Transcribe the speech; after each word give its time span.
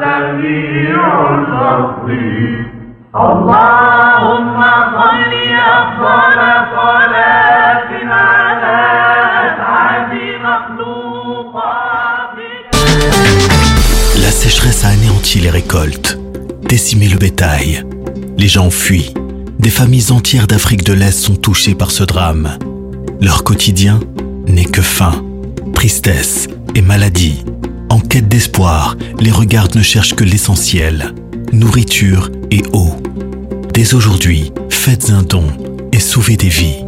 سريع 0.00 1.04
الخطي 1.34 2.66
اللهم 3.16 4.60
صل 4.96 5.32
أفضل 5.76 6.40
صلاة 6.76 7.90
على 8.04 8.78
أسعد 9.46 10.12
مخلوقاتك 10.46 11.86
La 14.24 14.30
sécheresse 14.30 14.84
a 14.84 14.88
anéanti 14.88 15.38
les 15.40 15.50
récoltes, 15.50 16.18
décimé 16.68 17.08
le 17.08 17.16
bétail. 17.16 17.84
Les 18.38 18.48
gens 18.48 18.70
fuient. 18.70 19.14
Des 19.58 19.70
familles 19.70 20.10
entières 20.12 20.46
d'Afrique 20.46 20.84
de 20.84 20.92
l'Est 20.92 21.18
sont 21.26 21.36
touchées 21.36 21.74
par 21.74 21.90
ce 21.90 22.04
drame. 22.04 22.58
Leur 23.20 23.44
quotidien 23.44 24.00
n'est 24.46 24.64
que 24.64 24.82
faim, 24.82 25.14
tristesse 25.74 26.48
et 26.74 26.82
maladie. 26.82 27.44
Quête 28.11 28.27
d'espoir, 28.27 28.97
les 29.21 29.31
regards 29.31 29.73
ne 29.73 29.81
cherchent 29.81 30.15
que 30.15 30.25
l'essentiel, 30.25 31.15
nourriture 31.53 32.29
et 32.51 32.61
eau. 32.73 32.89
Dès 33.73 33.93
aujourd'hui, 33.93 34.51
faites 34.69 35.11
un 35.11 35.23
don 35.23 35.45
et 35.93 35.99
sauvez 36.01 36.35
des 36.35 36.49
vies. 36.49 36.83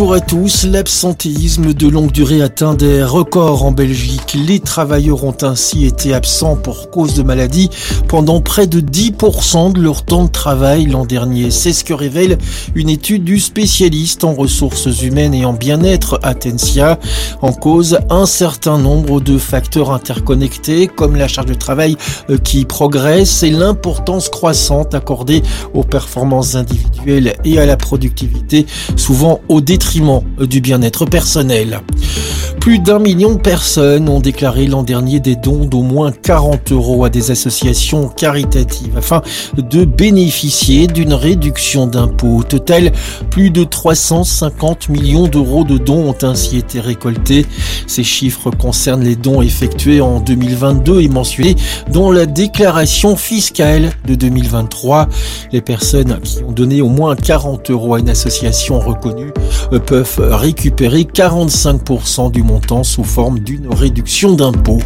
Bonjour, 0.00 0.14
à 0.14 0.20
tous. 0.20 0.64
L'absentéisme 0.64 1.74
de 1.74 1.88
longue 1.88 2.12
durée 2.12 2.40
atteint 2.40 2.74
des 2.74 3.02
records 3.02 3.64
en 3.64 3.72
Belgique. 3.72 4.38
Les 4.46 4.60
travailleurs 4.60 5.24
ont 5.24 5.36
ainsi 5.42 5.86
été 5.86 6.14
absents 6.14 6.54
pour 6.54 6.90
cause 6.90 7.14
de 7.14 7.24
maladie 7.24 7.68
pendant 8.06 8.40
près 8.40 8.68
de 8.68 8.80
10% 8.80 9.72
de 9.72 9.80
leur 9.80 10.04
temps 10.04 10.22
de 10.22 10.30
travail 10.30 10.86
l'an 10.86 11.04
dernier. 11.04 11.50
C'est 11.50 11.72
ce 11.72 11.82
que 11.82 11.94
révèle 11.94 12.38
une 12.76 12.88
étude 12.88 13.24
du 13.24 13.40
spécialiste 13.40 14.22
en 14.22 14.34
ressources 14.34 15.02
humaines 15.02 15.34
et 15.34 15.44
en 15.44 15.52
bien-être 15.52 16.20
Atencia. 16.22 17.00
En 17.42 17.52
cause, 17.52 17.98
un 18.08 18.26
certain 18.26 18.78
nombre 18.78 19.20
de 19.20 19.36
facteurs 19.36 19.90
interconnectés 19.90 20.86
comme 20.86 21.16
la 21.16 21.26
charge 21.26 21.48
de 21.48 21.54
travail 21.54 21.96
euh, 22.30 22.38
qui 22.38 22.66
progresse 22.66 23.42
et 23.42 23.50
l'importance 23.50 24.28
croissante 24.28 24.94
accordée 24.94 25.42
aux 25.74 25.82
performances 25.82 26.54
individuelles 26.54 27.34
et 27.44 27.58
à 27.58 27.66
la 27.66 27.76
productivité, 27.76 28.64
souvent 28.94 29.40
au 29.48 29.60
détriment 29.60 29.87
du 30.40 30.60
bien-être 30.60 31.06
personnel. 31.06 31.80
Plus 32.60 32.78
d'un 32.78 32.98
million 32.98 33.32
de 33.32 33.40
personnes 33.40 34.08
ont 34.08 34.20
déclaré 34.20 34.66
l'an 34.66 34.82
dernier 34.82 35.20
des 35.20 35.36
dons 35.36 35.64
d'au 35.64 35.82
moins 35.82 36.12
40 36.12 36.72
euros 36.72 37.04
à 37.04 37.08
des 37.08 37.30
associations 37.30 38.08
caritatives 38.08 38.98
afin 38.98 39.22
de 39.56 39.84
bénéficier 39.86 40.86
d'une 40.86 41.14
réduction 41.14 41.86
d'impôts. 41.86 42.38
Au 42.38 42.42
total, 42.42 42.92
plus 43.30 43.50
de 43.50 43.64
350 43.64 44.90
millions 44.90 45.28
d'euros 45.28 45.64
de 45.64 45.78
dons 45.78 46.10
ont 46.10 46.18
ainsi 46.22 46.58
été 46.58 46.80
récoltés. 46.80 47.46
Ces 47.86 48.04
chiffres 48.04 48.50
concernent 48.50 49.04
les 49.04 49.16
dons 49.16 49.40
effectués 49.40 50.02
en 50.02 50.20
2022 50.20 51.00
et 51.00 51.08
mentionnés 51.08 51.56
dans 51.90 52.10
la 52.12 52.26
déclaration 52.26 53.16
fiscale 53.16 53.92
de 54.06 54.14
2023. 54.14 55.08
Les 55.52 55.62
personnes 55.62 56.18
qui 56.22 56.42
ont 56.42 56.52
donné 56.52 56.82
au 56.82 56.88
moins 56.88 57.16
40 57.16 57.70
euros 57.70 57.94
à 57.94 58.00
une 58.00 58.10
association 58.10 58.80
reconnue 58.80 59.32
peuvent 59.78 60.20
récupérer 60.20 61.02
45% 61.02 62.30
du 62.30 62.42
montant 62.42 62.84
sous 62.84 63.04
forme 63.04 63.40
d'une 63.40 63.68
réduction 63.72 64.34
d'impôt. 64.34 64.78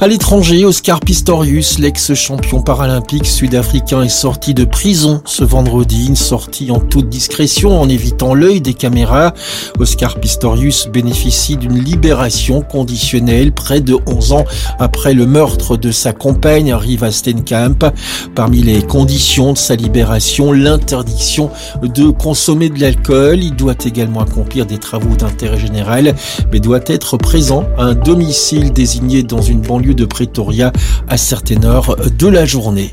À 0.00 0.06
l'étranger, 0.06 0.64
Oscar 0.64 1.00
Pistorius, 1.00 1.80
l'ex-champion 1.80 2.62
paralympique 2.62 3.26
sud-africain, 3.26 4.02
est 4.02 4.08
sorti 4.08 4.54
de 4.54 4.64
prison 4.64 5.22
ce 5.24 5.42
vendredi, 5.42 6.06
une 6.06 6.14
sortie 6.14 6.70
en 6.70 6.78
toute 6.78 7.08
discrétion 7.08 7.80
en 7.80 7.88
évitant 7.88 8.32
l'œil 8.32 8.60
des 8.60 8.74
caméras. 8.74 9.34
Oscar 9.80 10.20
Pistorius 10.20 10.86
bénéficie 10.86 11.56
d'une 11.56 11.82
libération 11.82 12.60
conditionnelle 12.62 13.50
près 13.50 13.80
de 13.80 13.96
11 14.06 14.32
ans 14.32 14.44
après 14.78 15.14
le 15.14 15.26
meurtre 15.26 15.76
de 15.76 15.90
sa 15.90 16.12
compagne 16.12 16.72
Riva 16.74 17.10
Steenkamp. 17.10 17.90
Parmi 18.36 18.62
les 18.62 18.82
conditions 18.82 19.54
de 19.54 19.58
sa 19.58 19.74
libération, 19.74 20.52
l'interdiction 20.52 21.50
de 21.82 22.10
consommer 22.10 22.68
de 22.68 22.78
l'alcool. 22.78 23.42
Il 23.42 23.56
doit 23.56 23.74
également 23.84 23.97
accomplir 24.20 24.66
des 24.66 24.78
travaux 24.78 25.16
d'intérêt 25.16 25.58
général, 25.58 26.14
mais 26.52 26.60
doit 26.60 26.80
être 26.86 27.16
présent 27.16 27.64
à 27.76 27.82
un 27.84 27.94
domicile 27.94 28.72
désigné 28.72 29.22
dans 29.22 29.42
une 29.42 29.60
banlieue 29.60 29.94
de 29.94 30.04
Pretoria 30.04 30.72
à 31.08 31.16
certaines 31.16 31.64
heures 31.64 31.96
de 32.16 32.26
la 32.26 32.44
journée. 32.44 32.90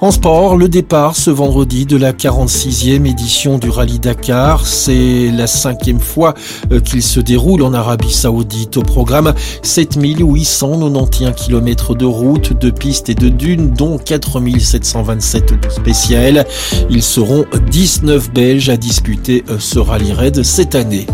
En 0.00 0.10
sport, 0.10 0.56
le 0.56 0.68
départ 0.68 1.14
ce 1.14 1.30
vendredi 1.30 1.86
de 1.86 1.96
la 1.96 2.12
46e 2.12 3.08
édition 3.08 3.58
du 3.58 3.70
Rallye 3.70 4.00
Dakar. 4.00 4.66
C'est 4.66 5.30
la 5.30 5.46
cinquième 5.46 6.00
fois 6.00 6.34
euh, 6.72 6.80
qu'il 6.80 7.02
se 7.02 7.20
déroule 7.20 7.62
en 7.62 7.72
Arabie 7.72 8.12
Saoudite. 8.12 8.76
Au 8.78 8.82
programme, 8.82 9.32
7891 9.62 11.32
km 11.36 11.94
de 11.94 12.04
route, 12.04 12.58
de 12.58 12.70
pistes 12.70 13.10
et 13.10 13.14
de 13.14 13.28
dunes, 13.28 13.70
dont 13.70 13.98
4727 13.98 15.62
de 15.62 15.70
spéciales. 15.70 16.46
Ils 16.90 17.02
seront 17.02 17.44
19 17.70 18.32
Belges 18.32 18.70
à 18.70 18.76
disputer 18.76 19.44
euh, 19.50 19.58
ce 19.60 19.78
rallye 19.78 20.12
cette 20.42 20.74
année. 20.74 21.06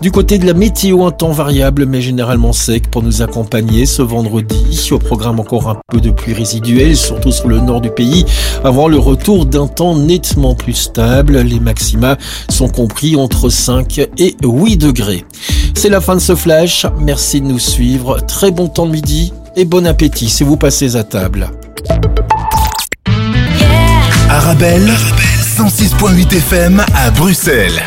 Du 0.00 0.12
côté 0.12 0.38
de 0.38 0.46
la 0.46 0.54
météo, 0.54 1.04
un 1.04 1.10
temps 1.10 1.32
variable 1.32 1.86
mais 1.86 2.00
généralement 2.00 2.52
sec 2.52 2.90
pour 2.90 3.02
nous 3.02 3.22
accompagner 3.22 3.86
ce 3.86 4.02
vendredi. 4.02 4.88
Au 4.92 4.98
programme 4.98 5.40
encore 5.40 5.68
un 5.68 5.78
peu 5.88 6.00
de 6.00 6.10
pluie 6.10 6.32
résiduelle, 6.32 6.96
surtout 6.96 7.32
sur 7.32 7.48
le 7.48 7.58
nord 7.58 7.80
du 7.80 7.90
pays, 7.90 8.24
avant 8.62 8.88
le 8.88 8.98
retour 8.98 9.46
d'un 9.46 9.66
temps 9.66 9.96
nettement 9.96 10.54
plus 10.54 10.74
stable. 10.74 11.38
Les 11.38 11.58
maxima 11.58 12.16
sont 12.48 12.68
compris 12.68 13.16
entre 13.16 13.48
5 13.48 13.98
et 14.18 14.36
8 14.44 14.76
degrés. 14.76 15.24
C'est 15.74 15.88
la 15.88 16.00
fin 16.00 16.14
de 16.14 16.20
ce 16.20 16.36
flash. 16.36 16.86
Merci 17.00 17.40
de 17.40 17.46
nous 17.46 17.58
suivre. 17.58 18.20
Très 18.28 18.50
bon 18.50 18.68
temps 18.68 18.86
de 18.86 18.92
midi 18.92 19.32
et 19.56 19.64
bon 19.64 19.86
appétit 19.86 20.28
si 20.28 20.44
vous 20.44 20.56
passez 20.56 20.94
à 20.94 21.02
table. 21.02 21.50
Arabelle, 24.28 24.88
106.8 25.58 26.36
FM 26.36 26.84
à 26.94 27.10
Bruxelles. 27.10 27.82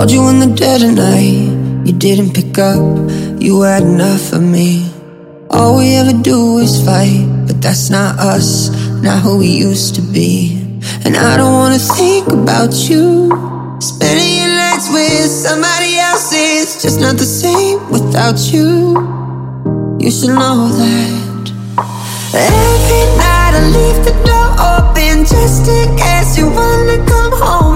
Called 0.00 0.12
you 0.12 0.28
in 0.30 0.38
the 0.38 0.46
dead 0.46 0.80
of 0.80 0.94
night, 0.94 1.84
you 1.86 1.92
didn't 1.92 2.32
pick 2.32 2.56
up. 2.56 2.80
You 3.38 3.60
had 3.60 3.82
enough 3.82 4.32
of 4.32 4.42
me. 4.42 4.90
All 5.50 5.76
we 5.76 5.94
ever 5.96 6.14
do 6.14 6.56
is 6.56 6.82
fight, 6.82 7.28
but 7.46 7.60
that's 7.60 7.90
not 7.90 8.18
us, 8.18 8.70
not 9.02 9.20
who 9.22 9.36
we 9.36 9.48
used 9.48 9.96
to 9.96 10.00
be. 10.00 10.56
And 11.04 11.18
I 11.18 11.36
don't 11.36 11.52
wanna 11.52 11.78
think 11.78 12.28
about 12.28 12.72
you. 12.88 13.28
Spending 13.78 14.38
your 14.40 14.48
nights 14.48 14.88
with 14.90 15.30
somebody 15.30 15.98
else 15.98 16.32
is 16.32 16.80
just 16.80 16.98
not 16.98 17.18
the 17.18 17.26
same 17.26 17.78
without 17.90 18.40
you. 18.50 18.96
You 20.00 20.10
should 20.10 20.30
know 20.30 20.68
that. 20.80 21.44
Every 22.32 23.04
night 23.20 23.52
I 23.52 23.62
leave 23.76 24.00
the 24.08 24.16
door 24.24 24.48
open 24.72 25.26
just 25.26 25.68
in 25.68 25.94
case 25.98 26.38
you 26.38 26.48
wanna 26.48 27.04
come 27.04 27.32
home 27.36 27.69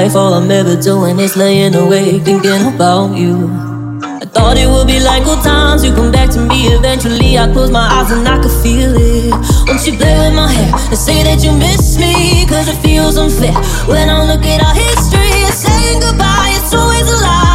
If 0.00 0.16
all 0.16 0.32
I'm 0.32 0.50
ever 0.50 0.80
doing 0.80 1.20
is 1.20 1.36
laying 1.36 1.74
awake 1.74 2.22
thinking 2.22 2.74
about 2.74 3.18
you. 3.18 3.50
I 4.02 4.24
thought 4.24 4.56
it 4.56 4.66
would 4.66 4.86
be 4.86 4.98
like 4.98 5.26
old 5.26 5.44
times. 5.44 5.84
You 5.84 5.92
come 5.92 6.10
back 6.10 6.30
to 6.30 6.40
me 6.40 6.68
eventually. 6.72 7.36
I 7.36 7.52
close 7.52 7.70
my 7.70 7.84
eyes 7.84 8.10
and 8.10 8.26
I 8.26 8.40
could 8.40 8.56
feel 8.64 8.96
it. 8.96 9.30
Won't 9.68 9.84
you 9.86 9.98
play 10.00 10.16
with 10.16 10.34
my 10.34 10.50
hair 10.50 10.72
and 10.88 10.96
say 10.96 11.22
that 11.24 11.44
you 11.44 11.52
miss 11.52 11.98
me? 12.00 12.46
Cause 12.48 12.68
it 12.68 12.80
feels 12.80 13.18
unfair 13.18 13.52
when 13.92 14.08
I 14.08 14.24
look 14.24 14.40
at 14.48 14.64
our 14.64 14.72
history. 14.72 15.36
And 15.44 15.52
saying 15.52 16.00
goodbye, 16.00 16.48
it's 16.56 16.72
always 16.72 17.04
a 17.04 17.18
lie, 17.20 17.49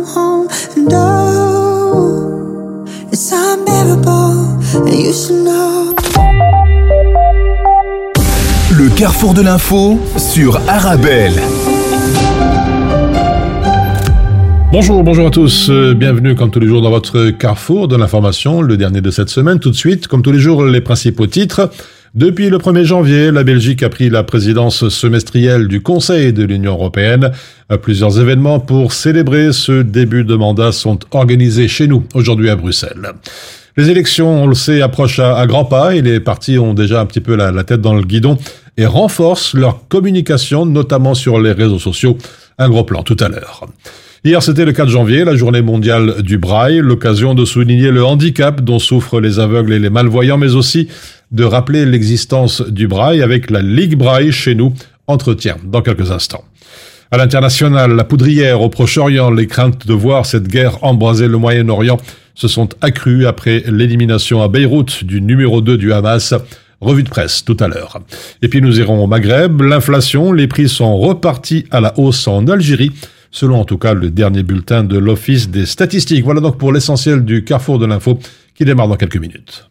come 0.00 0.06
home. 0.06 0.48
And 0.76 0.92
oh, 0.92 2.84
it's 3.12 3.32
unbearable. 3.32 4.58
And 4.86 4.94
you 4.94 5.12
should 5.12 5.44
know. 5.44 5.94
Le 8.76 8.88
carrefour 8.96 9.34
de 9.34 9.42
l'info 9.42 9.98
sur 10.16 10.60
Arabelle. 10.68 11.34
Bonjour, 14.72 15.02
bonjour 15.02 15.26
à 15.26 15.30
tous. 15.30 15.68
Euh, 15.68 15.94
Bienvenue 15.94 16.36
comme 16.36 16.50
tous 16.50 16.60
les 16.60 16.68
jours 16.68 16.80
dans 16.80 16.90
votre 16.90 17.30
carrefour 17.30 17.88
de 17.88 17.96
l'information, 17.96 18.62
le 18.62 18.76
dernier 18.76 19.00
de 19.00 19.10
cette 19.10 19.28
semaine. 19.28 19.58
Tout 19.58 19.70
de 19.70 19.76
suite, 19.76 20.06
comme 20.06 20.22
tous 20.22 20.30
les 20.32 20.38
jours, 20.38 20.64
les 20.64 20.80
principaux 20.80 21.26
titres. 21.26 21.70
Depuis 22.16 22.50
le 22.50 22.58
1er 22.58 22.82
janvier, 22.82 23.30
la 23.30 23.44
Belgique 23.44 23.84
a 23.84 23.88
pris 23.88 24.10
la 24.10 24.24
présidence 24.24 24.88
semestrielle 24.88 25.68
du 25.68 25.80
Conseil 25.80 26.32
de 26.32 26.42
l'Union 26.42 26.72
européenne. 26.72 27.30
Plusieurs 27.82 28.18
événements 28.18 28.58
pour 28.58 28.92
célébrer 28.92 29.52
ce 29.52 29.82
début 29.82 30.24
de 30.24 30.34
mandat 30.34 30.72
sont 30.72 30.98
organisés 31.12 31.68
chez 31.68 31.86
nous, 31.86 32.02
aujourd'hui 32.14 32.50
à 32.50 32.56
Bruxelles. 32.56 33.12
Les 33.76 33.90
élections, 33.90 34.42
on 34.42 34.48
le 34.48 34.56
sait, 34.56 34.82
approchent 34.82 35.20
à, 35.20 35.38
à 35.38 35.46
grands 35.46 35.64
pas 35.64 35.94
et 35.94 36.02
les 36.02 36.18
partis 36.18 36.58
ont 36.58 36.74
déjà 36.74 37.00
un 37.00 37.06
petit 37.06 37.20
peu 37.20 37.36
la, 37.36 37.52
la 37.52 37.62
tête 37.62 37.80
dans 37.80 37.94
le 37.94 38.02
guidon 38.02 38.38
et 38.76 38.86
renforcent 38.86 39.54
leur 39.54 39.86
communication, 39.86 40.66
notamment 40.66 41.14
sur 41.14 41.40
les 41.40 41.52
réseaux 41.52 41.78
sociaux. 41.78 42.18
Un 42.58 42.68
gros 42.68 42.82
plan 42.82 43.04
tout 43.04 43.16
à 43.20 43.28
l'heure. 43.28 43.68
Hier, 44.22 44.42
c'était 44.42 44.66
le 44.66 44.72
4 44.72 44.88
janvier, 44.88 45.24
la 45.24 45.34
journée 45.34 45.62
mondiale 45.62 46.20
du 46.20 46.36
braille, 46.36 46.80
l'occasion 46.80 47.34
de 47.34 47.46
souligner 47.46 47.90
le 47.90 48.04
handicap 48.04 48.60
dont 48.60 48.78
souffrent 48.78 49.18
les 49.18 49.38
aveugles 49.38 49.72
et 49.72 49.78
les 49.78 49.88
malvoyants, 49.88 50.36
mais 50.36 50.56
aussi 50.56 50.88
de 51.30 51.44
rappeler 51.44 51.84
l'existence 51.84 52.60
du 52.62 52.88
braille 52.88 53.22
avec 53.22 53.50
la 53.50 53.62
Ligue 53.62 53.96
Braille 53.96 54.32
chez 54.32 54.54
nous. 54.54 54.74
Entretien 55.06 55.56
dans 55.64 55.82
quelques 55.82 56.12
instants. 56.12 56.44
À 57.10 57.16
l'international, 57.16 57.96
la 57.96 58.04
poudrière 58.04 58.60
au 58.60 58.68
Proche-Orient, 58.68 59.32
les 59.32 59.48
craintes 59.48 59.84
de 59.84 59.92
voir 59.92 60.24
cette 60.24 60.46
guerre 60.46 60.84
embraser 60.84 61.26
le 61.26 61.36
Moyen-Orient 61.38 61.98
se 62.36 62.46
sont 62.46 62.68
accrues 62.80 63.26
après 63.26 63.64
l'élimination 63.66 64.40
à 64.42 64.48
Beyrouth 64.48 65.02
du 65.02 65.20
numéro 65.20 65.60
2 65.60 65.76
du 65.76 65.92
Hamas. 65.92 66.34
Revue 66.80 67.02
de 67.02 67.08
presse 67.08 67.44
tout 67.44 67.56
à 67.58 67.66
l'heure. 67.66 68.00
Et 68.40 68.48
puis 68.48 68.62
nous 68.62 68.78
irons 68.78 69.02
au 69.02 69.08
Maghreb. 69.08 69.60
L'inflation, 69.60 70.32
les 70.32 70.46
prix 70.46 70.68
sont 70.68 70.96
repartis 70.96 71.66
à 71.72 71.80
la 71.80 71.98
hausse 71.98 72.26
en 72.28 72.46
Algérie, 72.46 72.92
selon 73.32 73.60
en 73.60 73.64
tout 73.64 73.76
cas 73.76 73.92
le 73.92 74.10
dernier 74.10 74.44
bulletin 74.44 74.84
de 74.84 74.96
l'Office 74.96 75.50
des 75.50 75.66
statistiques. 75.66 76.24
Voilà 76.24 76.40
donc 76.40 76.58
pour 76.58 76.72
l'essentiel 76.72 77.24
du 77.24 77.44
carrefour 77.44 77.80
de 77.80 77.86
l'info 77.86 78.18
qui 78.54 78.64
démarre 78.64 78.88
dans 78.88 78.96
quelques 78.96 79.18
minutes. 79.18 79.66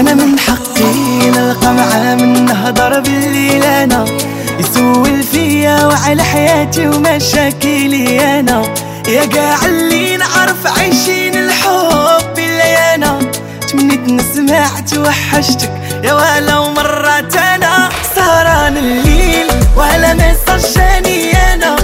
أنا 0.00 0.14
من 0.14 0.38
حقي 0.38 1.30
نلقى 1.30 1.72
معاه 1.74 2.14
من 2.14 2.44
نهضر 2.44 3.00
بالليل 3.00 3.62
أنا. 3.64 4.04
يسول 4.60 5.22
فيا 5.22 5.84
وعلى 5.86 6.22
حياتي 6.22 6.88
ومشاكلي 6.88 8.38
أنا. 8.40 8.62
يا 9.08 9.22
قاع 9.34 9.66
اللي 9.66 10.16
نعرف 10.16 10.66
عايشين 10.78 11.34
الحب 11.34 12.38
اللي 12.38 12.94
أنا. 12.94 13.18
تمنيت 13.72 14.08
نسمع 14.08 14.66
توحشتك 14.92 15.72
ولو 16.12 16.68
مرات 16.70 17.36
أنا 17.36 17.88
سهران 18.14 18.76
الليل 18.76 19.46
ولا 19.76 20.12
نسهر 20.12 20.58
شاني 20.58 21.32
أنا 21.54 21.76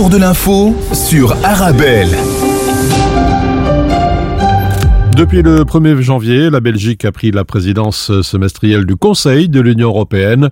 carrefour 0.00 0.08
de 0.08 0.16
l'info 0.16 0.74
sur 0.94 1.36
Arabelle. 1.44 2.39
Depuis 5.16 5.42
le 5.42 5.64
1er 5.64 6.00
janvier, 6.00 6.50
la 6.50 6.60
Belgique 6.60 7.04
a 7.04 7.12
pris 7.12 7.30
la 7.30 7.44
présidence 7.44 8.22
semestrielle 8.22 8.86
du 8.86 8.96
Conseil 8.96 9.48
de 9.48 9.60
l'Union 9.60 9.88
européenne. 9.88 10.48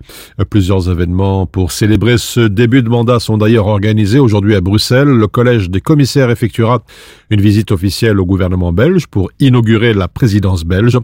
Plusieurs 0.49 0.89
événements 0.89 1.47
pour 1.47 1.71
célébrer 1.71 2.17
ce 2.17 2.41
début 2.41 2.83
de 2.83 2.89
mandat 2.89 3.19
sont 3.19 3.37
d'ailleurs 3.37 3.67
organisés 3.67 4.19
aujourd'hui 4.19 4.55
à 4.55 4.61
Bruxelles. 4.61 5.07
Le 5.07 5.27
Collège 5.27 5.69
des 5.69 5.81
commissaires 5.81 6.29
effectuera 6.29 6.83
une 7.31 7.41
visite 7.41 7.71
officielle 7.71 8.19
au 8.19 8.25
gouvernement 8.25 8.71
belge 8.71 9.07
pour 9.07 9.31
inaugurer 9.39 9.93
la 9.93 10.07
présidence 10.07 10.65
belge. 10.65 10.97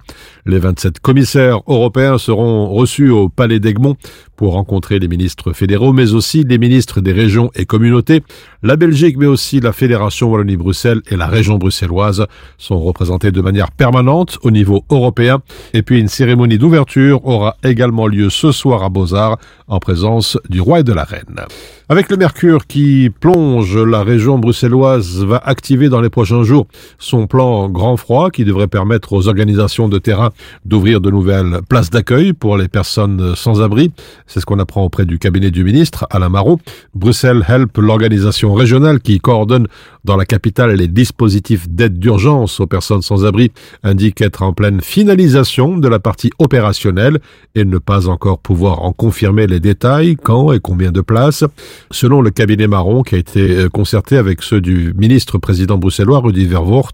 Les 0.45 0.59
27 0.59 0.99
commissaires 0.99 1.61
européens 1.67 2.17
seront 2.17 2.69
reçus 2.69 3.09
au 3.09 3.29
Palais 3.29 3.59
d'Egmont 3.59 3.95
pour 4.35 4.53
rencontrer 4.53 4.99
les 4.99 5.07
ministres 5.07 5.53
fédéraux, 5.53 5.93
mais 5.93 6.13
aussi 6.13 6.43
les 6.43 6.57
ministres 6.57 6.99
des 6.99 7.13
régions 7.13 7.51
et 7.55 7.65
communautés. 7.65 8.21
La 8.63 8.75
Belgique, 8.75 9.15
mais 9.17 9.27
aussi 9.27 9.59
la 9.61 9.71
Fédération 9.71 10.29
Wallonie-Bruxelles 10.29 11.01
et 11.09 11.15
la 11.15 11.27
région 11.27 11.57
bruxelloise 11.57 12.25
sont 12.57 12.79
représentés 12.79 13.31
de 13.31 13.41
manière 13.45 13.71
permanente 13.71 14.37
au 14.43 14.51
niveau 14.51 14.83
européen. 14.89 15.39
Et 15.73 15.81
puis 15.81 15.99
une 15.99 16.09
cérémonie 16.09 16.57
d'ouverture 16.57 17.25
aura 17.25 17.55
également 17.63 18.07
lieu 18.07 18.29
ce 18.29 18.51
soir 18.51 18.83
à 18.83 18.89
Beaux-Arts 18.89 19.37
en 19.67 19.79
présence 19.79 20.37
du 20.49 20.59
roi 20.59 20.81
et 20.81 20.83
de 20.83 20.93
la 20.93 21.03
reine. 21.03 21.45
Avec 21.87 22.09
le 22.09 22.17
mercure 22.17 22.65
qui 22.65 23.11
plonge, 23.11 23.77
la 23.77 24.01
région 24.01 24.39
bruxelloise 24.39 25.23
va 25.23 25.37
activer 25.45 25.87
dans 25.87 26.01
les 26.01 26.09
prochains 26.09 26.41
jours 26.41 26.65
son 26.97 27.27
plan 27.27 27.69
grand 27.69 27.95
froid 27.95 28.31
qui 28.31 28.43
devrait 28.43 28.65
permettre 28.65 29.13
aux 29.13 29.27
organisations 29.27 29.87
de 29.87 29.99
terrain 29.99 30.31
d'ouvrir 30.65 30.99
de 30.99 31.11
nouvelles 31.11 31.59
places 31.69 31.91
d'accueil 31.91 32.33
pour 32.33 32.57
les 32.57 32.69
personnes 32.69 33.35
sans 33.35 33.61
abri. 33.61 33.91
C'est 34.25 34.39
ce 34.39 34.47
qu'on 34.47 34.57
apprend 34.57 34.83
auprès 34.83 35.05
du 35.05 35.19
cabinet 35.19 35.51
du 35.51 35.63
ministre, 35.63 36.07
Alain 36.09 36.29
Marot. 36.29 36.59
Bruxelles 36.95 37.45
Help, 37.47 37.77
l'organisation 37.77 38.55
régionale 38.55 38.99
qui 38.99 39.19
coordonne 39.19 39.67
dans 40.05 40.17
la 40.17 40.25
capitale 40.25 40.71
les 40.75 40.87
dispositifs 40.87 41.69
d'aide 41.69 41.99
d'urgence 41.99 42.59
aux 42.59 42.67
personnes 42.67 43.03
sans 43.03 43.25
abri, 43.25 43.51
indique 43.83 44.21
être 44.21 44.41
en 44.41 44.53
pleine 44.53 44.81
finalisation 44.81 45.77
de 45.77 45.87
la 45.87 45.99
partie 45.99 46.31
opérationnelle 46.39 47.19
et 47.53 47.63
ne 47.63 47.77
pas 47.77 48.07
encore 48.07 48.39
pouvoir 48.39 48.81
en 48.81 48.91
confirmer 48.91 49.45
les 49.45 49.59
détails, 49.59 50.15
quand 50.15 50.51
et 50.51 50.59
combien 50.59 50.91
de 50.91 51.01
places. 51.01 51.43
Selon 51.91 52.21
le 52.21 52.29
cabinet 52.29 52.67
Marron, 52.67 53.03
qui 53.03 53.15
a 53.15 53.17
été 53.17 53.67
concerté 53.71 54.17
avec 54.17 54.41
ceux 54.41 54.61
du 54.61 54.93
ministre-président 54.95 55.77
bruxellois, 55.77 56.19
Rudy 56.19 56.45
Vervoort, 56.45 56.91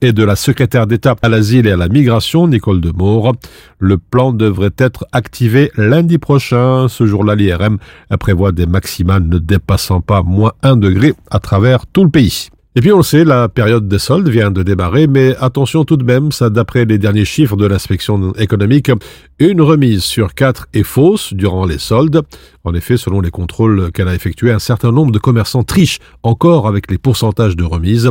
et 0.00 0.12
de 0.12 0.24
la 0.24 0.36
secrétaire 0.36 0.86
d'État 0.86 1.16
à 1.22 1.28
l'asile 1.28 1.66
et 1.66 1.72
à 1.72 1.76
la 1.76 1.88
migration, 1.88 2.46
Nicole 2.46 2.80
Demore, 2.80 3.34
le 3.78 3.98
plan 3.98 4.32
devrait 4.32 4.74
être 4.78 5.06
activé 5.12 5.70
lundi 5.76 6.18
prochain. 6.18 6.86
Ce 6.88 7.06
jour-là, 7.06 7.34
l'IRM 7.34 7.78
prévoit 8.20 8.52
des 8.52 8.66
maximales 8.66 9.26
ne 9.26 9.38
dépassant 9.38 10.00
pas 10.00 10.22
moins 10.22 10.52
1 10.62 10.76
degré 10.76 11.14
à 11.30 11.38
travers 11.38 11.86
tout 11.86 12.04
le 12.04 12.10
pays. 12.10 12.51
Et 12.74 12.80
puis 12.80 12.90
on 12.90 12.96
le 12.96 13.02
sait, 13.02 13.24
la 13.24 13.50
période 13.50 13.86
des 13.86 13.98
soldes 13.98 14.30
vient 14.30 14.50
de 14.50 14.62
démarrer, 14.62 15.06
mais 15.06 15.36
attention 15.38 15.84
tout 15.84 15.98
de 15.98 16.04
même, 16.04 16.32
ça 16.32 16.48
d'après 16.48 16.86
les 16.86 16.96
derniers 16.96 17.26
chiffres 17.26 17.54
de 17.54 17.66
l'inspection 17.66 18.32
économique, 18.36 18.90
une 19.38 19.60
remise 19.60 20.04
sur 20.04 20.32
quatre 20.32 20.68
est 20.72 20.82
fausse 20.82 21.34
durant 21.34 21.66
les 21.66 21.76
soldes. 21.76 22.22
En 22.64 22.72
effet, 22.74 22.96
selon 22.96 23.20
les 23.20 23.30
contrôles 23.30 23.90
qu'elle 23.92 24.08
a 24.08 24.14
effectués, 24.14 24.52
un 24.52 24.58
certain 24.58 24.90
nombre 24.92 25.12
de 25.12 25.18
commerçants 25.18 25.64
trichent 25.64 25.98
encore 26.22 26.66
avec 26.66 26.90
les 26.90 26.96
pourcentages 26.96 27.56
de 27.56 27.64
remise. 27.64 28.10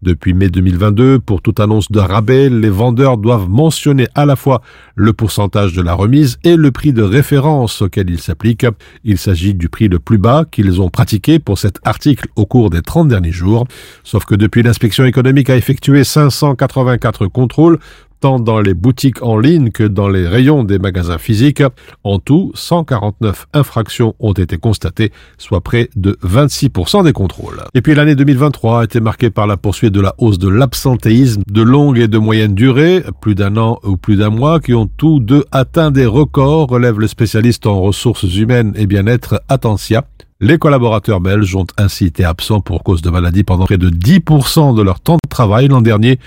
Depuis 0.00 0.34
mai 0.34 0.48
2022, 0.48 1.18
pour 1.18 1.42
toute 1.42 1.58
annonce 1.58 1.90
de 1.90 1.98
rabais, 1.98 2.48
les 2.48 2.70
vendeurs 2.70 3.18
doivent 3.18 3.48
mentionner 3.48 4.06
à 4.14 4.24
la 4.24 4.36
fois 4.36 4.62
le 4.94 5.12
pourcentage 5.12 5.72
de 5.72 5.82
la 5.82 5.94
remise 5.94 6.38
et 6.44 6.56
le 6.56 6.70
prix 6.70 6.92
de 6.92 7.02
référence 7.02 7.82
auquel 7.82 8.08
il 8.08 8.20
s'applique. 8.20 8.64
Il 9.02 9.18
s'agit 9.18 9.54
du 9.54 9.68
prix 9.68 9.88
le 9.88 9.98
plus 9.98 10.18
bas 10.18 10.44
qu'ils 10.48 10.80
ont 10.80 10.90
pratiqué 10.90 11.40
pour 11.40 11.58
cet 11.58 11.80
article 11.84 12.28
au 12.36 12.46
cours 12.46 12.70
des 12.70 12.82
30 12.82 13.08
derniers 13.08 13.32
jours. 13.32 13.66
Sauf 14.08 14.24
que 14.24 14.34
depuis 14.34 14.62
l'inspection 14.62 15.04
économique 15.04 15.50
a 15.50 15.56
effectué 15.56 16.02
584 16.02 17.26
contrôles, 17.26 17.78
tant 18.20 18.40
dans 18.40 18.60
les 18.60 18.74
boutiques 18.74 19.22
en 19.22 19.38
ligne 19.38 19.70
que 19.70 19.84
dans 19.84 20.08
les 20.08 20.26
rayons 20.26 20.64
des 20.64 20.78
magasins 20.78 21.18
physiques. 21.18 21.62
En 22.04 22.18
tout, 22.18 22.52
149 22.54 23.46
infractions 23.54 24.14
ont 24.20 24.32
été 24.32 24.58
constatées, 24.58 25.12
soit 25.38 25.60
près 25.60 25.90
de 25.96 26.18
26% 26.24 27.04
des 27.04 27.12
contrôles. 27.12 27.62
Et 27.74 27.82
puis 27.82 27.94
l'année 27.94 28.14
2023 28.14 28.80
a 28.80 28.84
été 28.84 29.00
marquée 29.00 29.30
par 29.30 29.46
la 29.46 29.56
poursuite 29.56 29.92
de 29.92 30.00
la 30.00 30.14
hausse 30.18 30.38
de 30.38 30.48
l'absentéisme 30.48 31.42
de 31.50 31.62
longue 31.62 31.98
et 31.98 32.08
de 32.08 32.18
moyenne 32.18 32.54
durée, 32.54 33.02
plus 33.20 33.34
d'un 33.34 33.56
an 33.56 33.78
ou 33.84 33.96
plus 33.96 34.16
d'un 34.16 34.30
mois, 34.30 34.60
qui 34.60 34.74
ont 34.74 34.86
tous 34.86 35.20
deux 35.20 35.44
atteint 35.52 35.90
des 35.90 36.06
records, 36.06 36.68
relève 36.68 36.98
le 36.98 37.06
spécialiste 37.06 37.66
en 37.66 37.80
ressources 37.80 38.36
humaines 38.36 38.72
et 38.76 38.86
bien-être 38.86 39.42
Attentia. 39.48 40.04
Les 40.40 40.56
collaborateurs 40.56 41.20
belges 41.20 41.56
ont 41.56 41.66
ainsi 41.78 42.06
été 42.06 42.24
absents 42.24 42.60
pour 42.60 42.84
cause 42.84 43.02
de 43.02 43.10
maladie 43.10 43.42
pendant 43.42 43.64
près 43.64 43.76
de 43.76 43.90
10% 43.90 44.76
de 44.76 44.82
leur 44.82 45.00
temps 45.00 45.18
l'an 45.46 45.80
dernier. 45.80 46.18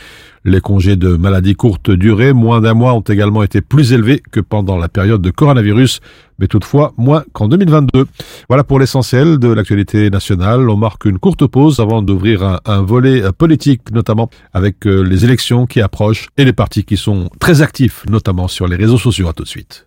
Les 0.44 0.60
congés 0.60 0.96
de 0.96 1.18
maladie 1.18 1.54
courte 1.54 1.92
durée, 1.92 2.34
moins 2.34 2.62
d'un 2.62 2.74
mois, 2.74 2.94
ont 2.94 3.02
également 3.02 3.44
été 3.44 3.62
plus 3.62 3.94
élevés 3.94 4.24
que 4.32 4.40
pendant 4.40 4.78
la 4.78 4.90
période 4.90 5.22
de 5.22 5.30
coronavirus, 5.30 6.00
mais 6.40 6.48
toutefois 6.48 6.94
moins 6.98 7.24
qu'en 7.34 7.48
2022. 7.48 8.08
Voilà 8.50 8.64
pour 8.64 8.80
l'essentiel 8.80 9.38
de 9.38 9.50
l'actualité 9.50 10.10
nationale. 10.10 10.68
On 10.68 10.78
marque 10.78 11.06
une 11.06 11.20
courte 11.20 11.46
pause 11.46 11.80
avant 11.80 12.02
d'ouvrir 12.02 12.60
un, 12.66 12.82
volet 12.82 13.22
politique, 13.38 13.92
notamment 13.92 14.32
avec 14.52 14.88
euh, 14.88 15.04
les 15.04 15.26
élections 15.26 15.68
qui 15.68 15.80
approchent 15.80 16.30
et 16.38 16.46
les 16.46 16.54
partis 16.54 16.84
qui 16.84 16.98
sont 16.98 17.30
très 17.40 17.62
actifs, 17.62 18.04
notamment 18.10 18.48
sur 18.48 18.68
les 18.68 18.78
réseaux 18.78 18.98
sociaux. 18.98 19.28
À 19.28 19.34
tout 19.34 19.44
de 19.44 19.48
suite. 19.48 19.86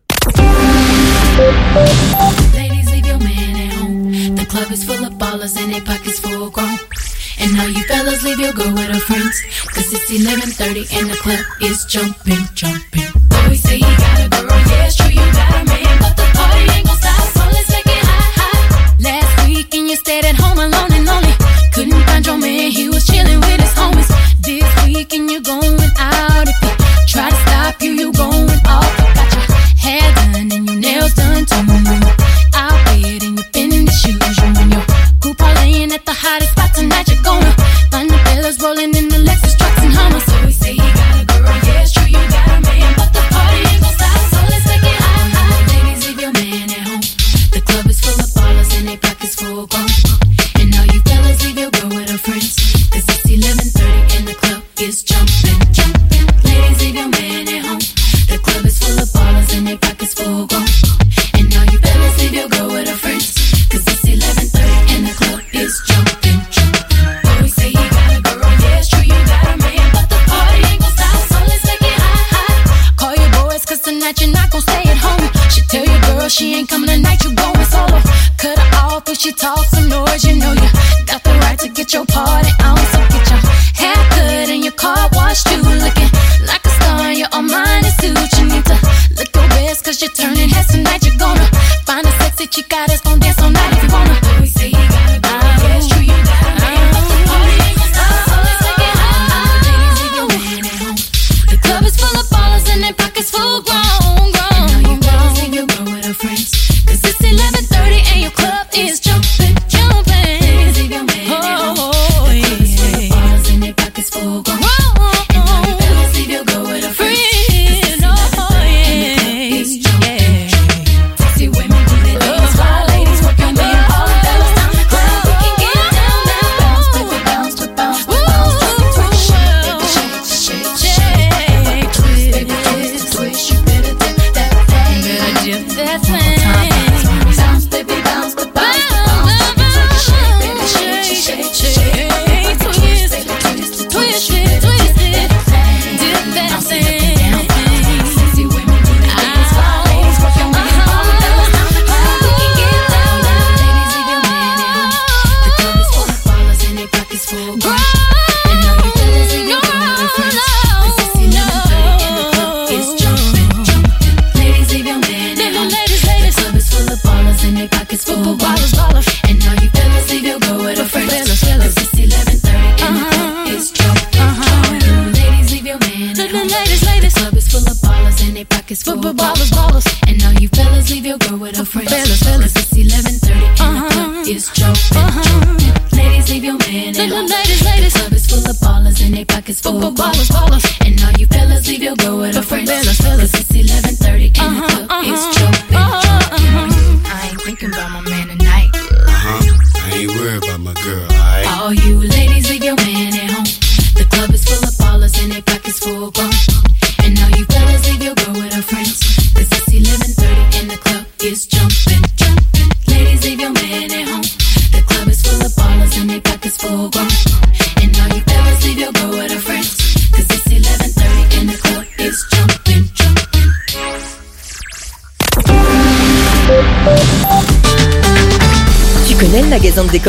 And 7.44 7.52
now 7.52 7.66
you 7.66 7.84
fellas 7.84 8.24
leave 8.24 8.40
your 8.40 8.54
girl 8.54 8.72
with 8.72 8.88
her 8.88 9.00
friends. 9.00 9.42
Cause 9.68 9.92
it's 9.92 10.08
11.30 10.08 10.96
and 10.96 11.10
the 11.10 11.16
club 11.16 11.44
is 11.60 11.84
jumping, 11.84 12.40
jumping. 12.54 13.04
Boys 13.28 13.60
say 13.60 13.76
you 13.76 13.94
got 14.00 14.24
a 14.24 14.28
girl, 14.32 14.48
yeah, 14.48 14.86
it's 14.88 14.96
true, 14.96 15.12
you 15.12 15.28
got 15.36 15.52
a 15.52 15.64
man. 15.68 15.96
But 16.00 16.16
the 16.16 16.24
party 16.32 16.64
ain't 16.72 16.86
gon' 16.88 16.96
stop, 16.96 17.20
so 17.36 17.44
let's 17.52 17.68
make 17.68 17.84
it 17.84 18.00
hot, 18.00 18.32
hot. 18.40 18.96
Last 18.98 19.46
week 19.46 19.74
and 19.74 19.90
you 19.90 19.96
stayed 19.96 20.24
at 20.24 20.36
home 20.36 20.56
alone 20.56 20.90
and 20.96 21.04
lonely. 21.04 21.36
Couldn't 21.74 22.00
find 22.08 22.24
your 22.24 22.38
man, 22.38 22.70
he 22.70 22.88
was 22.88 23.04
chilling 23.04 23.40
with 23.40 23.60
his 23.60 23.74
homies. 23.76 24.08
This 24.40 24.64
week 24.86 25.12
and 25.12 25.30
you're 25.30 25.44
going 25.44 25.76
out. 26.00 26.48
If 26.48 26.56
he 26.64 26.72
try 27.12 27.28
to 27.28 27.36
stop 27.44 27.76
you, 27.82 27.92
you 27.92 28.12
going 28.14 28.56
off. 28.64 28.88
Got 29.20 29.28
your 29.36 29.44
hair 29.84 30.08
done 30.16 30.48
and 30.48 30.64
your 30.64 30.80
nails 30.80 31.12
done 31.12 31.44
too. 31.44 31.60
Outfit 32.56 33.20
and 33.20 33.36
you 33.36 33.44
finna 33.52 33.84
the 33.84 33.92
shoes. 33.92 34.32
You 34.40 34.48
and 34.48 34.72
your 34.72 34.84
group 35.20 35.36
parlaying 35.36 35.92
at 35.92 36.06
the 36.06 36.14
hottest 36.16 36.52
spot 36.52 36.72
tonight. 36.72 37.13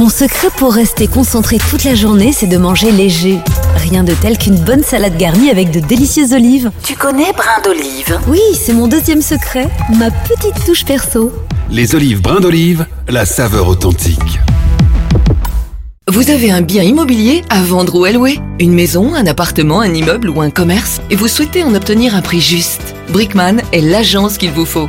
Mon 0.00 0.08
secret 0.08 0.48
pour 0.56 0.72
rester 0.72 1.08
concentré 1.08 1.58
toute 1.58 1.84
la 1.84 1.94
journée, 1.94 2.32
c'est 2.32 2.46
de 2.46 2.56
manger 2.56 2.90
léger. 2.90 3.38
Rien 3.76 4.02
de 4.02 4.14
tel 4.14 4.38
qu'une 4.38 4.56
bonne 4.56 4.82
salade 4.82 5.18
garnie 5.18 5.50
avec 5.50 5.70
de 5.70 5.78
délicieuses 5.78 6.32
olives. 6.32 6.70
Tu 6.82 6.94
connais 6.94 7.30
brin 7.34 7.60
d'olive? 7.62 8.18
Oui, 8.26 8.40
c'est 8.58 8.72
mon 8.72 8.88
deuxième 8.88 9.20
secret, 9.20 9.68
ma 9.98 10.10
petite 10.10 10.64
touche 10.64 10.86
perso. 10.86 11.30
Les 11.70 11.94
olives 11.94 12.22
brin 12.22 12.40
d'olive, 12.40 12.86
la 13.08 13.26
saveur 13.26 13.68
authentique. 13.68 14.40
Vous 16.08 16.30
avez 16.30 16.50
un 16.50 16.62
bien 16.62 16.82
immobilier 16.82 17.42
à 17.50 17.60
vendre 17.60 18.00
ou 18.00 18.04
à 18.04 18.10
louer? 18.10 18.40
Une 18.58 18.72
maison, 18.72 19.14
un 19.14 19.26
appartement, 19.26 19.82
un 19.82 19.92
immeuble 19.92 20.30
ou 20.30 20.40
un 20.40 20.48
commerce? 20.48 21.02
Et 21.10 21.14
vous 21.14 21.28
souhaitez 21.28 21.62
en 21.62 21.74
obtenir 21.74 22.14
un 22.14 22.22
prix 22.22 22.40
juste? 22.40 22.94
Brickman 23.10 23.58
est 23.74 23.82
l'agence 23.82 24.38
qu'il 24.38 24.52
vous 24.52 24.64
faut. 24.64 24.88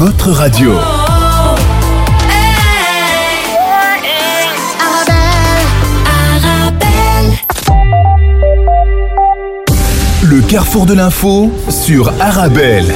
Votre 0.00 0.30
radio. 0.30 0.72
Le 10.22 10.40
carrefour 10.40 10.86
de 10.86 10.94
l'info 10.94 11.52
sur 11.68 12.14
Arabelle. 12.18 12.94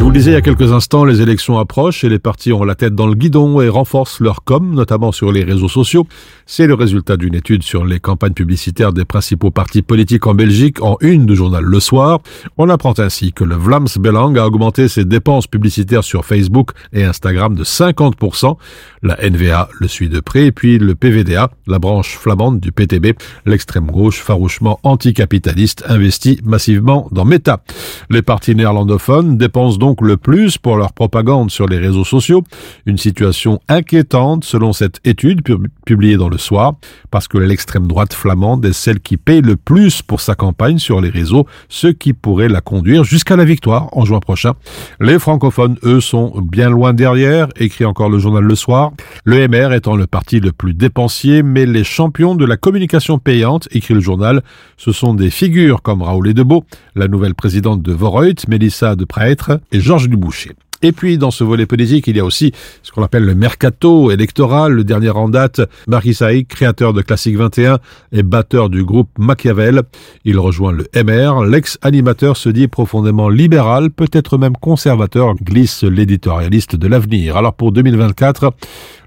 Vous 0.00 0.10
le 0.10 0.12
disais 0.12 0.30
il 0.30 0.34
y 0.34 0.36
a 0.36 0.42
quelques 0.42 0.72
instants, 0.72 1.04
les 1.04 1.20
élections 1.22 1.58
approchent 1.58 2.04
et 2.04 2.08
les 2.08 2.20
partis 2.20 2.52
ont 2.52 2.62
la 2.62 2.76
tête 2.76 2.94
dans 2.94 3.08
le 3.08 3.14
guidon 3.14 3.60
et 3.60 3.68
renforcent 3.68 4.20
leur 4.20 4.44
com, 4.44 4.72
notamment 4.72 5.10
sur 5.10 5.32
les 5.32 5.42
réseaux 5.42 5.68
sociaux. 5.68 6.06
C'est 6.46 6.68
le 6.68 6.74
résultat 6.74 7.16
d'une 7.16 7.34
étude 7.34 7.64
sur 7.64 7.84
les 7.84 7.98
campagnes 7.98 8.32
publicitaires 8.32 8.92
des 8.92 9.04
principaux 9.04 9.50
partis 9.50 9.82
politiques 9.82 10.28
en 10.28 10.34
Belgique 10.34 10.80
en 10.82 10.96
une 11.00 11.26
du 11.26 11.34
journal 11.34 11.64
Le 11.64 11.80
Soir. 11.80 12.20
On 12.58 12.68
apprend 12.68 12.94
ainsi 12.98 13.32
que 13.32 13.42
le 13.42 13.56
Vlaams 13.56 13.88
Belang 13.98 14.38
a 14.38 14.46
augmenté 14.46 14.86
ses 14.86 15.04
dépenses 15.04 15.48
publicitaires 15.48 16.04
sur 16.04 16.24
Facebook 16.24 16.70
et 16.92 17.02
Instagram 17.02 17.56
de 17.56 17.64
50%. 17.64 18.56
La 19.02 19.16
NVA 19.28 19.68
le 19.78 19.88
suit 19.88 20.08
de 20.08 20.20
près 20.20 20.46
et 20.46 20.52
puis 20.52 20.78
le 20.78 20.94
PVDA, 20.94 21.50
la 21.66 21.80
branche 21.80 22.16
flamande 22.16 22.60
du 22.60 22.70
PTB, 22.70 23.18
l'extrême 23.46 23.86
gauche 23.86 24.20
farouchement 24.20 24.78
anticapitaliste 24.84 25.84
investit 25.88 26.38
massivement 26.44 27.08
dans 27.10 27.24
Meta. 27.24 27.62
Les 28.10 28.22
partis 28.22 28.54
néerlandophones 28.54 29.36
dépensent 29.36 29.78
donc 29.78 29.87
donc 29.88 30.02
le 30.02 30.18
plus 30.18 30.58
pour 30.58 30.76
leur 30.76 30.92
propagande 30.92 31.50
sur 31.50 31.66
les 31.66 31.78
réseaux 31.78 32.04
sociaux. 32.04 32.42
Une 32.84 32.98
situation 32.98 33.58
inquiétante 33.68 34.44
selon 34.44 34.74
cette 34.74 35.00
étude 35.04 35.40
publiée 35.86 36.18
dans 36.18 36.28
le 36.28 36.36
soir, 36.36 36.74
parce 37.10 37.26
que 37.26 37.38
l'extrême 37.38 37.86
droite 37.86 38.12
flamande 38.12 38.66
est 38.66 38.74
celle 38.74 39.00
qui 39.00 39.16
paye 39.16 39.40
le 39.40 39.56
plus 39.56 40.02
pour 40.02 40.20
sa 40.20 40.34
campagne 40.34 40.76
sur 40.76 41.00
les 41.00 41.08
réseaux, 41.08 41.46
ce 41.70 41.86
qui 41.86 42.12
pourrait 42.12 42.50
la 42.50 42.60
conduire 42.60 43.02
jusqu'à 43.02 43.34
la 43.34 43.46
victoire 43.46 43.88
en 43.96 44.04
juin 44.04 44.20
prochain. 44.20 44.52
Les 45.00 45.18
francophones, 45.18 45.78
eux, 45.84 46.02
sont 46.02 46.34
bien 46.42 46.68
loin 46.68 46.92
derrière, 46.92 47.48
écrit 47.56 47.86
encore 47.86 48.10
le 48.10 48.18
journal 48.18 48.44
Le 48.44 48.54
Soir. 48.56 48.92
Le 49.24 49.48
MR 49.48 49.72
étant 49.72 49.96
le 49.96 50.06
parti 50.06 50.38
le 50.38 50.52
plus 50.52 50.74
dépensier, 50.74 51.42
mais 51.42 51.64
les 51.64 51.84
champions 51.84 52.34
de 52.34 52.44
la 52.44 52.58
communication 52.58 53.18
payante, 53.18 53.68
écrit 53.70 53.94
le 53.94 54.00
journal, 54.00 54.42
ce 54.76 54.92
sont 54.92 55.14
des 55.14 55.30
figures 55.30 55.80
comme 55.80 56.02
Raoul 56.02 56.28
Edebo, 56.28 56.66
la 56.94 57.08
nouvelle 57.08 57.34
présidente 57.34 57.80
de 57.80 57.92
Voreut, 57.92 58.34
Mélissa 58.48 58.96
de 58.96 59.06
Prêtre 59.06 59.60
et 59.72 59.77
Georges 59.80 60.08
Duboucher. 60.08 60.52
Et 60.80 60.92
puis, 60.92 61.18
dans 61.18 61.32
ce 61.32 61.42
volet 61.42 61.66
politique, 61.66 62.06
il 62.06 62.16
y 62.16 62.20
a 62.20 62.24
aussi 62.24 62.52
ce 62.84 62.92
qu'on 62.92 63.02
appelle 63.02 63.24
le 63.24 63.34
mercato 63.34 64.12
électoral. 64.12 64.72
Le 64.72 64.84
dernier 64.84 65.10
en 65.10 65.28
date, 65.28 65.60
Marie 65.88 66.14
Saïk, 66.14 66.46
créateur 66.46 66.92
de 66.92 67.02
Classique 67.02 67.36
21 67.36 67.78
et 68.12 68.22
batteur 68.22 68.70
du 68.70 68.84
groupe 68.84 69.10
Machiavel. 69.18 69.82
Il 70.24 70.38
rejoint 70.38 70.70
le 70.70 70.86
MR. 70.94 71.44
L'ex-animateur 71.44 72.36
se 72.36 72.48
dit 72.48 72.68
profondément 72.68 73.28
libéral, 73.28 73.90
peut-être 73.90 74.38
même 74.38 74.56
conservateur, 74.56 75.34
glisse 75.34 75.82
l'éditorialiste 75.82 76.76
de 76.76 76.86
l'avenir. 76.86 77.36
Alors 77.36 77.54
pour 77.54 77.72
2024, 77.72 78.52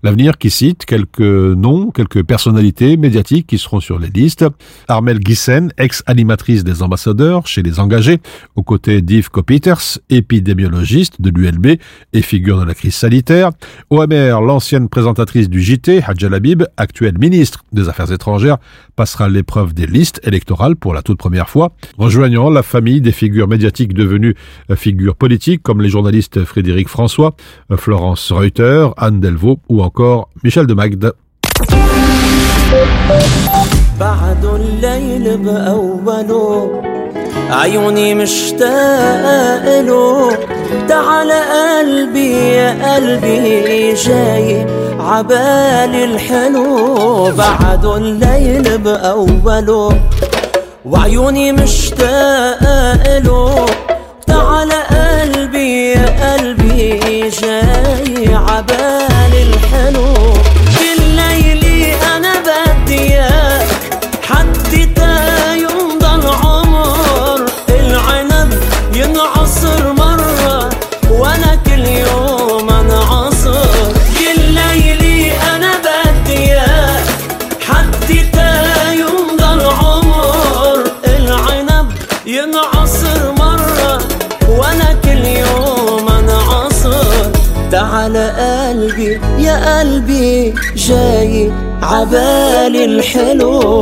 L'avenir 0.03 0.39
qui 0.39 0.49
cite 0.49 0.85
quelques 0.85 1.19
noms, 1.19 1.91
quelques 1.91 2.23
personnalités 2.23 2.97
médiatiques 2.97 3.45
qui 3.45 3.59
seront 3.59 3.79
sur 3.79 3.99
les 3.99 4.09
listes. 4.09 4.45
Armel 4.87 5.19
Gissen, 5.23 5.71
ex-animatrice 5.77 6.63
des 6.63 6.81
ambassadeurs 6.81 7.45
chez 7.45 7.61
les 7.61 7.79
engagés, 7.79 8.19
aux 8.55 8.63
côtés 8.63 9.03
d'Yves 9.03 9.29
Copiters, 9.29 9.99
épidémiologiste 10.09 11.21
de 11.21 11.29
l'ULB 11.29 11.77
et 12.13 12.21
figure 12.23 12.59
de 12.59 12.65
la 12.65 12.73
crise 12.73 12.95
sanitaire. 12.95 13.51
OMR, 13.91 14.41
l'ancienne 14.41 14.89
présentatrice 14.89 15.49
du 15.49 15.61
JT, 15.61 16.01
Hadja 16.03 16.29
Labib, 16.29 16.63
actuelle 16.77 17.19
ministre 17.19 17.63
des 17.71 17.87
Affaires 17.87 18.11
étrangères, 18.11 18.57
passera 18.95 19.29
l'épreuve 19.29 19.75
des 19.75 19.85
listes 19.85 20.19
électorales 20.23 20.75
pour 20.75 20.95
la 20.95 21.03
toute 21.03 21.19
première 21.19 21.49
fois, 21.49 21.73
rejoignant 21.99 22.49
la 22.49 22.63
famille 22.63 23.01
des 23.01 23.11
figures 23.11 23.47
médiatiques 23.47 23.93
devenues 23.93 24.35
figures 24.75 25.15
politiques 25.15 25.61
comme 25.61 25.81
les 25.81 25.89
journalistes 25.89 26.43
Frédéric 26.43 26.87
François, 26.87 27.35
Florence 27.75 28.31
Reuter, 28.31 28.87
Anne 28.97 29.19
Delvaux 29.19 29.59
ou 29.69 29.83
encore 29.91 30.29
Michel 30.43 30.65
de 30.71 30.73
Magde. 30.73 31.11
بعد 33.99 34.45
الليل 34.45 35.37
بأوله. 35.37 36.81
عيوني 37.49 38.15
مشتاق 38.15 39.65
له 39.87 40.37
تعال 40.87 41.31
قلبي 41.31 42.31
يا 42.57 42.95
قلبي 42.95 43.93
جاي 43.93 44.65
عبالي 44.99 46.03
الحلو. 46.03 47.31
بعد 47.31 47.85
الليل 47.85 48.77
بأوله. 48.77 49.99
وعيوني 50.85 51.51
مشتاق 51.51 52.63
له 53.25 53.65
تعال 54.27 54.71
قلبي 54.71 55.91
يا 55.91 56.05
قلبي 56.23 57.29
جاي 57.29 57.80
قلبي 89.81 90.53
جاي 90.75 91.51
عبالي 91.81 92.85
الحلو 92.85 93.81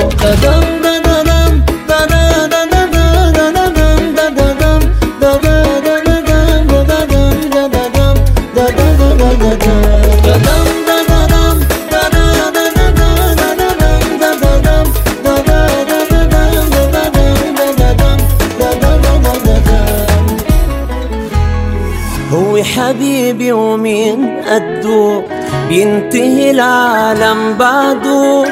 هو 22.31 22.63
حبيبي 22.63 23.51
ومين 23.51 24.41
قده 24.49 25.38
بينتهي 25.69 26.51
العالم 26.51 27.53
بعده 27.57 28.45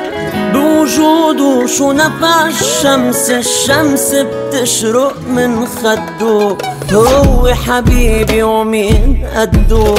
بوجوده 0.54 1.68
شو 1.68 1.92
نفع 1.92 2.48
الشمس 2.48 3.30
الشمس 3.30 4.16
بتشرق 4.16 5.14
من 5.28 5.66
خده. 5.66 6.58
هو 6.94 7.54
حبيبي 7.68 8.44
ومين 8.44 9.28
قده؟ 9.36 9.96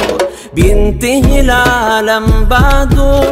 بينتهي 0.53 1.39
العالم 1.39 2.45
بعده 2.49 3.31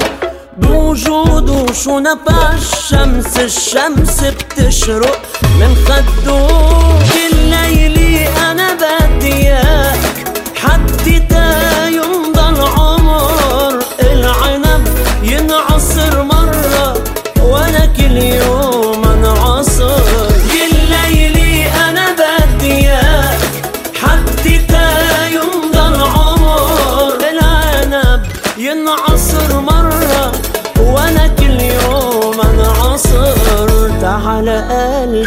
بوجوده 0.58 1.74
شو 1.74 2.00
نفع 2.00 2.54
الشمس 2.54 3.38
الشمس 3.38 4.24
بتشرق 4.24 5.22
من 5.60 5.76
خده. 5.88 6.48
بالليل 7.14 8.28
أنا 8.52 8.68
بدي 8.74 9.34
إياك. 9.34 10.07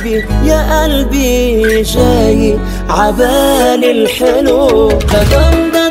قلبي 0.00 0.24
يا 0.44 0.82
قلبي 0.82 1.82
جاي 1.82 2.58
عبالي 2.88 3.90
الحلو. 3.90 4.88
ددم 4.88 5.89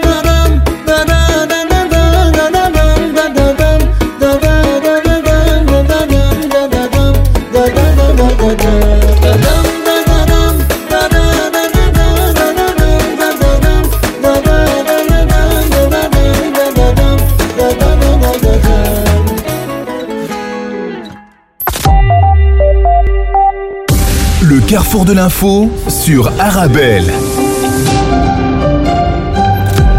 carrefour 24.70 25.04
de 25.04 25.14
l'info 25.14 25.72
sur 25.88 26.28
Arabelle. 26.40 27.06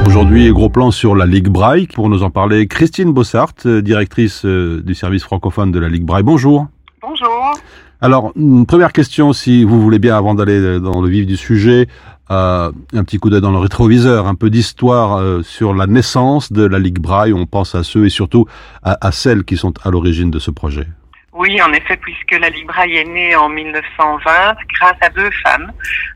Aujourd'hui, 0.06 0.48
gros 0.52 0.68
plan 0.68 0.92
sur 0.92 1.16
la 1.16 1.26
Ligue 1.26 1.48
Braille. 1.48 1.88
Pour 1.88 2.08
nous 2.08 2.22
en 2.22 2.30
parler, 2.30 2.68
Christine 2.68 3.12
Bossart, 3.12 3.54
directrice 3.64 4.44
euh, 4.44 4.80
du 4.80 4.94
service 4.94 5.24
francophone 5.24 5.72
de 5.72 5.80
la 5.80 5.88
Ligue 5.88 6.04
Braille. 6.04 6.22
Bonjour. 6.22 6.68
Bonjour. 7.02 7.52
Alors, 8.00 8.30
une 8.36 8.64
première 8.64 8.92
question, 8.92 9.32
si 9.32 9.64
vous 9.64 9.80
voulez 9.82 9.98
bien, 9.98 10.16
avant 10.16 10.36
d'aller 10.36 10.78
dans 10.78 11.00
le 11.00 11.08
vif 11.08 11.26
du 11.26 11.36
sujet, 11.36 11.88
euh, 12.30 12.70
un 12.92 13.02
petit 13.02 13.18
coup 13.18 13.28
d'œil 13.28 13.40
dans 13.40 13.50
le 13.50 13.58
rétroviseur, 13.58 14.28
un 14.28 14.36
peu 14.36 14.50
d'histoire 14.50 15.16
euh, 15.16 15.42
sur 15.42 15.74
la 15.74 15.88
naissance 15.88 16.52
de 16.52 16.62
la 16.62 16.78
Ligue 16.78 17.00
Braille. 17.00 17.32
On 17.32 17.44
pense 17.44 17.74
à 17.74 17.82
ceux 17.82 18.06
et 18.06 18.10
surtout 18.10 18.46
à, 18.84 19.04
à 19.04 19.10
celles 19.10 19.42
qui 19.42 19.56
sont 19.56 19.74
à 19.82 19.90
l'origine 19.90 20.30
de 20.30 20.38
ce 20.38 20.52
projet. 20.52 20.86
Oui, 21.32 21.60
en 21.62 21.72
effet, 21.72 21.96
puisque 21.96 22.32
la 22.40 22.50
Ligue 22.50 22.66
Braille 22.66 22.96
est 22.96 23.04
née 23.04 23.36
en 23.36 23.48
1920 23.48 24.54
grâce 24.74 24.96
à 25.00 25.08
deux 25.10 25.30
femmes, 25.44 25.72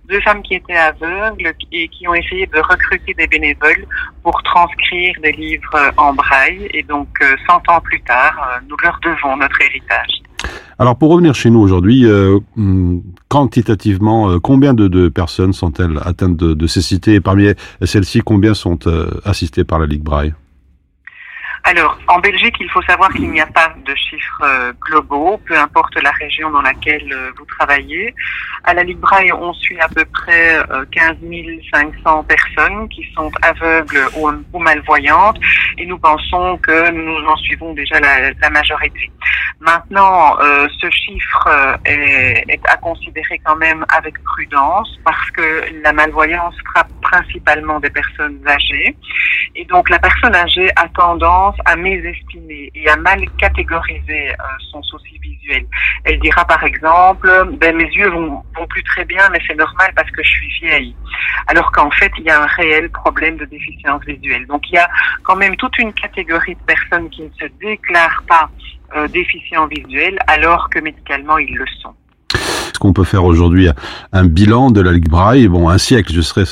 deux 0.08 0.20
femmes 0.20 0.42
qui 0.42 0.54
étaient 0.54 0.76
aveugles 0.76 1.54
et 1.70 1.88
qui 1.88 2.08
ont 2.08 2.14
essayé 2.14 2.46
de 2.46 2.58
recruter 2.58 3.14
des 3.14 3.26
bénévoles 3.28 3.86
pour 4.22 4.42
transcrire 4.42 5.14
des 5.22 5.32
livres 5.32 5.92
en 5.96 6.14
braille. 6.14 6.68
Et 6.74 6.82
donc, 6.82 7.08
euh, 7.22 7.36
100 7.46 7.62
ans 7.68 7.80
plus 7.80 8.00
tard, 8.02 8.34
euh, 8.38 8.60
nous 8.68 8.76
leur 8.82 8.98
devons 9.02 9.36
notre 9.36 9.60
héritage. 9.60 10.24
Alors 10.78 10.96
pour 10.96 11.10
revenir 11.10 11.34
chez 11.34 11.50
nous 11.50 11.60
aujourd'hui, 11.60 12.04
euh, 12.04 12.38
hum, 12.56 13.02
quantitativement, 13.28 14.30
euh, 14.30 14.38
combien 14.40 14.74
de, 14.74 15.08
personnes 15.08 15.52
sont-elles 15.52 15.98
atteintes 16.04 16.36
de, 16.36 16.66
cécité? 16.66 17.14
Et 17.14 17.20
parmi 17.20 17.48
celles-ci, 17.82 18.20
combien 18.20 18.54
sont 18.54 18.78
euh, 18.86 19.10
assistées 19.24 19.64
par 19.64 19.78
la 19.78 19.86
Ligue 19.86 20.02
Braille? 20.02 20.34
Alors, 21.66 21.98
en 22.08 22.18
Belgique, 22.18 22.56
il 22.60 22.70
faut 22.70 22.82
savoir 22.82 23.10
qu'il 23.10 23.30
n'y 23.30 23.40
a 23.40 23.46
pas 23.46 23.72
de 23.86 23.94
chiffres 23.94 24.42
euh, 24.42 24.72
globaux, 24.82 25.40
peu 25.46 25.56
importe 25.56 25.96
la 26.02 26.10
région 26.10 26.50
dans 26.50 26.60
laquelle 26.60 27.10
euh, 27.10 27.30
vous 27.38 27.46
travaillez. 27.46 28.14
À 28.66 28.72
la 28.72 28.82
Ligue 28.82 28.98
Braille, 28.98 29.30
on 29.30 29.52
suit 29.52 29.78
à 29.78 29.88
peu 29.88 30.04
près 30.06 30.56
euh, 30.70 30.86
15 30.90 31.16
500 31.72 32.24
personnes 32.24 32.88
qui 32.88 33.06
sont 33.14 33.30
aveugles 33.42 34.08
ou, 34.16 34.58
malvoyantes 34.58 35.38
et 35.76 35.84
nous 35.84 35.98
pensons 35.98 36.56
que 36.58 36.90
nous 36.90 37.26
en 37.28 37.36
suivons 37.36 37.74
déjà 37.74 38.00
la, 38.00 38.50
majorité. 38.50 39.10
Maintenant, 39.60 40.38
euh, 40.40 40.66
ce 40.80 40.88
chiffre 40.90 41.46
euh, 41.46 41.76
est, 41.84 42.44
est 42.48 42.60
à 42.68 42.76
considérer 42.78 43.38
quand 43.44 43.56
même 43.56 43.84
avec 43.94 44.22
prudence 44.22 44.88
parce 45.04 45.30
que 45.32 45.64
la 45.82 45.92
malvoyance 45.92 46.54
frappe 46.72 46.90
principalement 47.02 47.80
des 47.80 47.90
personnes 47.90 48.40
âgées 48.46 48.96
et 49.54 49.64
donc 49.66 49.90
la 49.90 49.98
personne 49.98 50.34
âgée 50.34 50.70
a 50.76 50.88
tendance 50.88 51.53
à 51.64 51.76
mésestimer 51.76 52.70
et 52.74 52.88
à 52.88 52.96
mal 52.96 53.20
catégoriser 53.38 54.30
euh, 54.30 54.34
son 54.70 54.82
souci 54.82 55.18
visuel. 55.18 55.66
Elle 56.04 56.18
dira 56.20 56.44
par 56.44 56.62
exemple, 56.64 57.28
ben, 57.60 57.76
mes 57.76 57.90
yeux 57.90 58.10
vont, 58.10 58.42
vont 58.56 58.66
plus 58.68 58.82
très 58.84 59.04
bien, 59.04 59.22
mais 59.30 59.38
c'est 59.46 59.56
normal 59.56 59.92
parce 59.96 60.10
que 60.10 60.22
je 60.22 60.28
suis 60.28 60.48
vieille. 60.60 60.96
Alors 61.46 61.70
qu'en 61.72 61.90
fait, 61.90 62.12
il 62.18 62.24
y 62.24 62.30
a 62.30 62.42
un 62.42 62.46
réel 62.46 62.90
problème 62.90 63.36
de 63.36 63.44
déficience 63.44 64.02
visuelle. 64.04 64.46
Donc 64.46 64.62
il 64.70 64.74
y 64.74 64.78
a 64.78 64.88
quand 65.22 65.36
même 65.36 65.56
toute 65.56 65.76
une 65.78 65.92
catégorie 65.92 66.54
de 66.54 66.60
personnes 66.66 67.08
qui 67.10 67.22
ne 67.22 67.30
se 67.30 67.52
déclarent 67.60 68.22
pas 68.28 68.50
euh, 68.96 69.08
déficients 69.08 69.66
visuels 69.66 70.18
alors 70.26 70.70
que 70.70 70.78
médicalement 70.78 71.38
ils 71.38 71.54
le 71.54 71.66
sont. 71.82 71.94
Est-ce 72.34 72.78
qu'on 72.78 72.92
peut 72.92 73.04
faire 73.04 73.24
aujourd'hui 73.24 73.68
un 74.12 74.24
bilan 74.24 74.70
de 74.70 74.80
la 74.80 74.92
Ligue 74.92 75.08
Braille 75.08 75.46
Bon, 75.48 75.68
un 75.68 75.78
siècle, 75.78 76.12
je 76.12 76.20
serais 76.20 76.44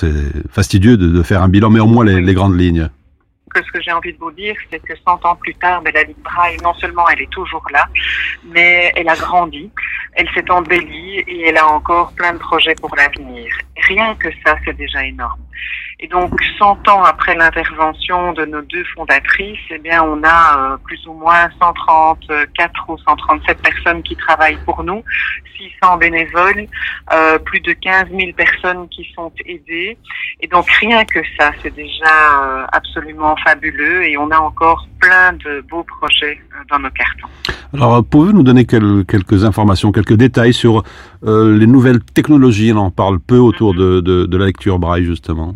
fastidieux 0.51 0.97
de, 0.97 1.23
faire 1.23 1.43
un 1.43 1.49
bilan, 1.49 1.71
mais 1.71 1.81
au 1.81 1.87
moins 1.87 2.05
les 2.05 2.35
grandes 2.35 2.59
lignes. 2.59 2.89
Que 3.53 3.63
ce 3.63 3.71
que 3.71 3.81
j'ai 3.81 3.93
envie 3.93 4.13
de 4.13 4.19
vous 4.19 4.33
dire, 4.33 4.55
c'est 4.71 4.81
que 4.81 4.95
100 4.97 5.25
ans 5.25 5.37
plus 5.37 5.55
tard, 5.55 5.83
ben, 5.83 5.93
la 5.95 6.05
Braille, 6.23 6.57
non 6.63 6.75
seulement 6.75 7.09
elle 7.11 7.23
est 7.23 7.31
toujours 7.31 7.65
là, 7.73 7.87
mais 8.45 8.93
elle 8.97 9.09
a 9.09 9.17
grandi, 9.17 9.71
elle 10.15 10.29
s'est 10.31 10.51
embellie 10.51 11.19
et 11.27 11.49
elle 11.49 11.59
a 11.59 11.67
encore 11.67 12.13
plein 12.13 12.33
de 12.33 12.39
projets 12.39 12.75
pour 12.75 12.95
l'avenir. 12.97 13.55
Rien 13.89 14.15
que 14.17 14.29
ça, 14.45 14.57
c'est 14.65 14.77
déjà 14.77 15.05
énorme. 15.05 15.41
Et 16.01 16.09
donc, 16.09 16.33
100 16.59 16.89
ans 16.89 17.05
après 17.05 17.35
l'intervention 17.37 18.33
de 18.33 18.45
nos 18.45 18.63
deux 18.63 18.83
fondatrices, 18.97 19.59
eh 19.71 19.79
bien, 19.79 20.03
on 20.03 20.21
a 20.25 20.73
euh, 20.73 20.77
plus 20.85 21.01
ou 21.07 21.13
moins 21.13 21.49
134 21.61 22.73
ou 22.89 22.99
137 22.99 23.63
personnes 23.63 24.03
qui 24.03 24.17
travaillent 24.17 24.59
pour 24.65 24.83
nous, 24.83 25.05
600 25.81 25.99
bénévoles, 25.99 26.67
euh, 27.13 27.39
plus 27.39 27.61
de 27.61 27.73
15 27.73 28.07
000 28.11 28.33
personnes 28.37 28.89
qui 28.89 29.07
sont 29.15 29.31
aidées. 29.47 29.97
Et 30.41 30.49
donc, 30.49 30.69
rien 30.81 31.05
que 31.05 31.21
ça, 31.39 31.53
c'est 31.63 31.73
déjà 31.75 32.43
euh, 32.43 32.65
absolument 32.73 33.37
fabuleux 33.45 34.03
et 34.05 34.17
on 34.19 34.29
a 34.33 34.39
encore 34.39 34.89
plein 35.01 35.33
de 35.35 35.61
beaux 35.71 35.85
projets 35.85 36.41
dans 36.69 36.81
nos 36.81 36.91
cartons. 36.91 37.29
Alors, 37.75 38.05
pouvez-vous 38.05 38.37
nous 38.37 38.43
donner 38.43 38.65
quel- 38.67 39.05
quelques 39.07 39.45
informations, 39.45 39.93
quelques 39.93 40.15
détails 40.15 40.53
sur 40.53 40.83
les 41.25 41.67
nouvelles 41.67 42.03
technologies? 42.03 42.73
On 42.75 42.79
en 42.79 42.91
parle 42.91 43.19
peu 43.21 43.39
autour 43.39 43.73
de, 43.75 44.01
de, 44.01 44.27
de 44.27 44.37
la 44.37 44.47
lecture 44.47 44.79
Braille, 44.81 45.05
justement. 45.05 45.52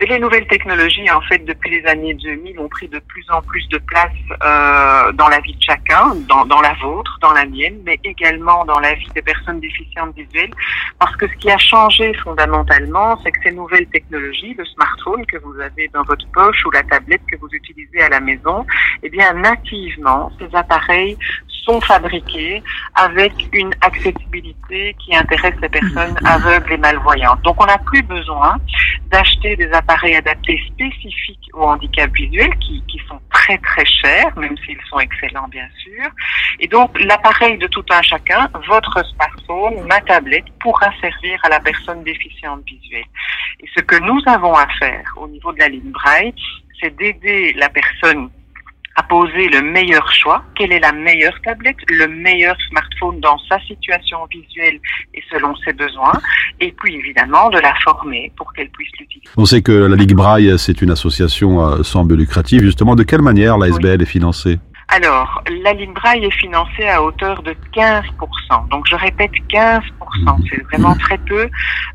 Les 0.00 0.18
nouvelles 0.20 0.46
technologies, 0.46 1.10
en 1.10 1.20
fait, 1.22 1.44
depuis 1.44 1.70
les 1.70 1.84
années 1.86 2.14
2000, 2.14 2.60
ont 2.60 2.68
pris 2.68 2.88
de 2.88 3.00
plus 3.00 3.24
en 3.30 3.42
plus 3.42 3.66
de 3.68 3.78
place 3.78 4.12
euh, 4.30 5.12
dans 5.12 5.28
la 5.28 5.40
vie 5.40 5.54
de 5.54 5.62
chacun, 5.62 6.14
dans, 6.28 6.46
dans 6.46 6.60
la 6.60 6.74
vôtre, 6.74 7.18
dans 7.20 7.32
la 7.32 7.44
mienne, 7.44 7.78
mais 7.84 7.98
également 8.04 8.64
dans 8.64 8.78
la 8.78 8.94
vie 8.94 9.08
des 9.14 9.22
personnes 9.22 9.60
déficientes 9.60 10.14
visuelles. 10.16 10.52
Parce 10.98 11.14
que 11.16 11.26
ce 11.26 11.34
qui 11.34 11.50
a 11.50 11.58
changé 11.58 12.14
fondamentalement, 12.14 13.18
c'est 13.22 13.32
que 13.32 13.42
ces 13.42 13.52
nouvelles 13.52 13.88
technologies, 13.88 14.54
le 14.54 14.64
smartphone 14.66 15.26
que 15.26 15.38
vous 15.38 15.58
avez 15.60 15.88
dans 15.88 16.04
votre 16.04 16.26
poche 16.32 16.64
ou 16.64 16.70
la 16.70 16.84
tablette 16.84 17.22
que 17.30 17.36
vous 17.36 17.48
utilisez 17.52 18.00
à 18.00 18.08
la 18.08 18.20
maison, 18.20 18.64
eh 19.02 19.10
bien, 19.10 19.32
nativement, 19.34 20.30
ces 20.38 20.54
appareils 20.54 21.16
sont 21.68 21.80
fabriqués 21.82 22.62
avec 22.94 23.32
une 23.52 23.72
accessibilité 23.82 24.96
qui 24.98 25.14
intéresse 25.14 25.54
les 25.60 25.68
personnes 25.68 26.16
aveugles 26.24 26.72
et 26.72 26.76
malvoyantes. 26.78 27.42
Donc 27.42 27.62
on 27.62 27.66
n'a 27.66 27.78
plus 27.78 28.02
besoin 28.02 28.56
d'acheter 29.10 29.56
des 29.56 29.70
appareils 29.72 30.16
adaptés 30.16 30.60
spécifiques 30.72 31.50
au 31.52 31.62
handicap 31.62 32.10
visuel 32.12 32.50
qui, 32.58 32.82
qui 32.88 32.98
sont 33.08 33.20
très 33.30 33.58
très 33.58 33.84
chers, 33.84 34.36
même 34.38 34.56
s'ils 34.64 34.80
sont 34.88 34.98
excellents 34.98 35.48
bien 35.48 35.68
sûr. 35.82 36.10
Et 36.60 36.68
donc 36.68 36.98
l'appareil 37.00 37.58
de 37.58 37.66
tout 37.66 37.84
un 37.90 38.02
chacun, 38.02 38.48
votre 38.66 39.04
smartphone, 39.14 39.86
ma 39.86 40.00
tablette, 40.00 40.46
pourra 40.60 40.90
servir 41.00 41.38
à 41.44 41.50
la 41.50 41.60
personne 41.60 42.02
déficiente 42.04 42.64
visuelle. 42.64 43.04
Et 43.60 43.66
ce 43.76 43.82
que 43.82 43.96
nous 43.96 44.20
avons 44.26 44.54
à 44.54 44.66
faire 44.78 45.12
au 45.16 45.28
niveau 45.28 45.52
de 45.52 45.58
la 45.58 45.68
ligne 45.68 45.90
Braille, 45.90 46.34
c'est 46.80 46.96
d'aider 46.96 47.52
la 47.54 47.68
personne 47.68 48.30
à 48.98 49.04
poser 49.04 49.48
le 49.48 49.62
meilleur 49.62 50.12
choix, 50.12 50.42
quelle 50.56 50.72
est 50.72 50.80
la 50.80 50.90
meilleure 50.90 51.40
tablette, 51.44 51.76
le 51.88 52.08
meilleur 52.08 52.56
smartphone 52.68 53.20
dans 53.20 53.38
sa 53.48 53.60
situation 53.60 54.18
visuelle 54.28 54.80
et 55.14 55.22
selon 55.30 55.54
ses 55.64 55.72
besoins, 55.72 56.18
et 56.58 56.72
puis 56.72 56.96
évidemment 56.96 57.48
de 57.48 57.58
la 57.58 57.72
former 57.84 58.32
pour 58.36 58.52
qu'elle 58.52 58.68
puisse 58.70 58.90
l'utiliser. 58.98 59.30
On 59.36 59.44
sait 59.44 59.62
que 59.62 59.70
la 59.70 59.94
Ligue 59.94 60.14
Braille, 60.14 60.52
c'est 60.58 60.82
une 60.82 60.90
association 60.90 61.64
euh, 61.64 61.84
sans 61.84 62.04
but 62.04 62.16
lucratif. 62.16 62.60
Justement, 62.60 62.96
de 62.96 63.04
quelle 63.04 63.22
manière 63.22 63.56
la 63.56 63.68
SBL 63.68 64.02
est 64.02 64.06
financée 64.06 64.58
Alors, 64.90 65.42
la 65.62 65.74
Ligue 65.74 65.92
Braille 65.92 66.24
est 66.24 66.30
financée 66.30 66.88
à 66.88 67.02
hauteur 67.02 67.42
de 67.42 67.54
15%. 67.74 68.68
Donc, 68.70 68.86
je 68.88 68.96
répète 68.96 69.32
15%, 69.50 69.82
c'est 70.48 70.62
vraiment 70.62 70.94
très 70.94 71.18
peu. 71.18 71.48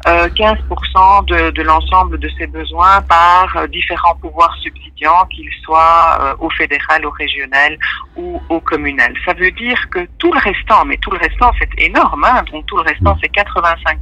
Euh, 0.08 0.28
15% 0.30 1.26
de, 1.26 1.50
de 1.50 1.62
l'ensemble 1.64 2.20
de 2.20 2.30
ses 2.38 2.46
besoins 2.46 3.02
par 3.02 3.58
euh, 3.58 3.68
différents 3.68 4.16
pouvoirs 4.22 4.56
subsidiants, 4.62 5.26
qu'ils 5.32 5.50
soient 5.64 6.20
euh, 6.22 6.36
au 6.40 6.52
fédéral, 6.52 7.04
au 7.06 7.10
régional 7.10 7.78
ou 8.16 8.40
au 8.50 8.60
communal. 8.60 9.14
Ça 9.26 9.34
veut 9.34 9.52
dire 9.52 9.90
que 9.90 10.08
tout 10.20 10.32
le 10.32 10.40
restant, 10.40 10.86
mais 10.86 10.98
tout 10.98 11.10
le 11.10 11.18
restant 11.18 11.52
c'est 11.58 11.70
énorme, 11.80 12.24
hein, 12.26 12.44
donc 12.52 12.66
tout 12.68 12.78
le 12.78 12.84
restant 12.84 13.18
c'est 13.22 13.32
85%, 13.32 13.96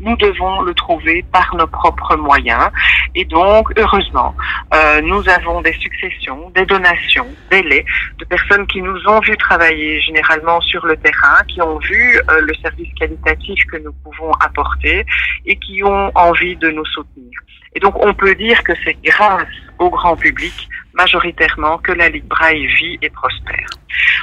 nous 0.00 0.16
devons 0.16 0.62
le 0.62 0.74
trouver 0.74 1.24
par 1.32 1.54
nos 1.56 1.66
propres 1.66 2.16
moyens. 2.16 2.70
Et 3.14 3.24
donc, 3.24 3.72
heureusement, 3.78 4.34
euh, 4.74 5.00
nous 5.00 5.28
avons 5.28 5.60
des 5.60 5.72
successions, 5.74 6.50
des 6.54 6.66
donations, 6.66 7.26
des 7.50 7.62
laits 7.62 7.84
de 8.18 8.24
personnes 8.24 8.66
qui 8.66 8.82
nous 8.82 8.98
ont 9.06 9.20
vu 9.20 9.36
travailler 9.36 10.00
généralement 10.00 10.60
sur 10.60 10.84
le 10.86 10.96
terrain, 10.96 11.42
qui 11.48 11.60
ont 11.62 11.78
vu 11.78 12.16
euh, 12.16 12.40
le 12.40 12.54
service 12.62 12.92
qualitatif 12.98 13.64
que 13.70 13.78
nous 13.78 13.92
pouvons 14.04 14.32
apporter 14.40 15.04
et 15.46 15.56
qui 15.56 15.82
ont 15.82 16.10
envie 16.14 16.56
de 16.56 16.70
nous 16.70 16.84
soutenir. 16.86 17.32
Et 17.74 17.80
donc, 17.80 17.94
on 18.04 18.14
peut 18.14 18.34
dire 18.34 18.62
que 18.62 18.72
c'est 18.84 18.96
grâce 19.02 19.46
au 19.78 19.90
grand 19.90 20.16
public, 20.16 20.68
majoritairement, 20.98 21.78
que 21.78 21.92
la 21.92 22.08
Ligue 22.08 22.26
Braille 22.26 22.66
vit 22.66 22.98
et 23.00 23.08
prospère. 23.08 23.68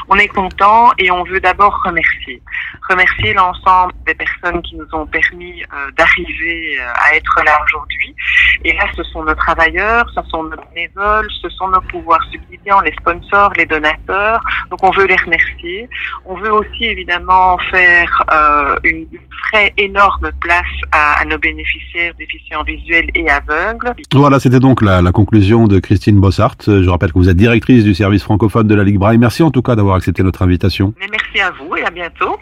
On 0.09 0.15
est 0.17 0.27
content 0.27 0.91
et 0.97 1.09
on 1.09 1.23
veut 1.23 1.39
d'abord 1.39 1.81
remercier. 1.83 2.41
Remercier 2.89 3.33
l'ensemble 3.33 3.93
des 4.05 4.13
personnes 4.13 4.61
qui 4.61 4.75
nous 4.75 4.87
ont 4.93 5.07
permis 5.07 5.63
euh, 5.63 5.91
d'arriver 5.97 6.77
euh, 6.79 6.83
à 6.95 7.15
être 7.15 7.41
là 7.43 7.57
aujourd'hui. 7.65 8.15
Et 8.63 8.73
là, 8.73 8.85
ce 8.95 9.03
sont 9.03 9.23
nos 9.23 9.33
travailleurs, 9.33 10.05
ce 10.13 10.21
sont 10.29 10.43
nos 10.43 10.57
bénévoles, 10.73 11.27
ce 11.41 11.49
sont 11.49 11.67
nos 11.69 11.81
pouvoirs 11.81 12.23
subsidiants, 12.31 12.81
les 12.81 12.93
sponsors, 12.93 13.51
les 13.57 13.65
donateurs. 13.65 14.41
Donc 14.69 14.83
on 14.83 14.91
veut 14.91 15.07
les 15.07 15.15
remercier. 15.15 15.89
On 16.25 16.35
veut 16.35 16.53
aussi 16.53 16.85
évidemment 16.85 17.57
faire 17.71 18.23
euh, 18.31 18.75
une 18.83 19.07
vraie 19.51 19.73
énorme 19.77 20.31
place 20.41 20.63
à, 20.91 21.23
nos 21.25 21.39
bénéficiaires 21.39 22.13
déficients 22.19 22.63
visuels 22.63 23.09
et 23.15 23.27
aveugles. 23.29 23.93
Voilà, 24.13 24.39
c'était 24.39 24.59
donc 24.59 24.81
la 24.81 25.01
conclusion 25.11 25.67
de 25.67 25.79
Christine 25.79 26.19
Bossart. 26.19 26.64
Je 26.67 26.89
rappelle 26.89 27.11
que 27.11 27.17
vous 27.19 27.29
êtes 27.29 27.37
directrice 27.37 27.83
du 27.83 27.93
service 27.93 28.23
francophone 28.23 28.67
de 28.67 28.75
la 28.75 28.83
Ligue 28.83 28.97
Braille. 28.97 29.17
Merci 29.17 29.43
en 29.43 29.51
tout 29.51 29.61
cas 29.61 29.75
d'avoir 29.75 29.95
accepté 29.95 30.23
notre 30.23 30.41
invitation. 30.41 30.93
Mais 30.99 31.07
merci 31.11 31.39
à 31.39 31.51
vous 31.51 31.75
et 31.75 31.83
à 31.83 31.91
bientôt. 31.91 32.37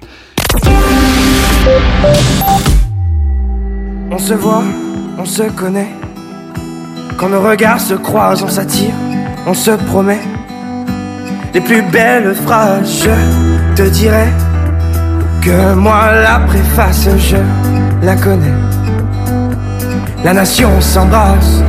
On 4.11 4.17
se 4.17 4.33
voit, 4.33 4.63
on 5.17 5.25
se 5.25 5.43
connaît. 5.43 5.89
Quand 7.17 7.29
nos 7.29 7.41
regards 7.41 7.79
se 7.79 7.93
croisent, 7.95 8.43
on 8.45 8.49
s'attire, 8.49 8.93
on 9.45 9.53
se 9.53 9.71
promet. 9.71 10.19
Les 11.53 11.61
plus 11.61 11.81
belles 11.91 12.33
phrases, 12.33 13.03
je 13.03 13.75
te 13.75 13.89
dirai 13.89 14.27
que 15.41 15.73
moi 15.75 16.11
la 16.13 16.39
préface, 16.39 17.09
je 17.17 17.37
la 18.05 18.15
connais. 18.15 18.53
La 20.23 20.33
nation 20.33 20.79
s'embrasse. 20.79 21.61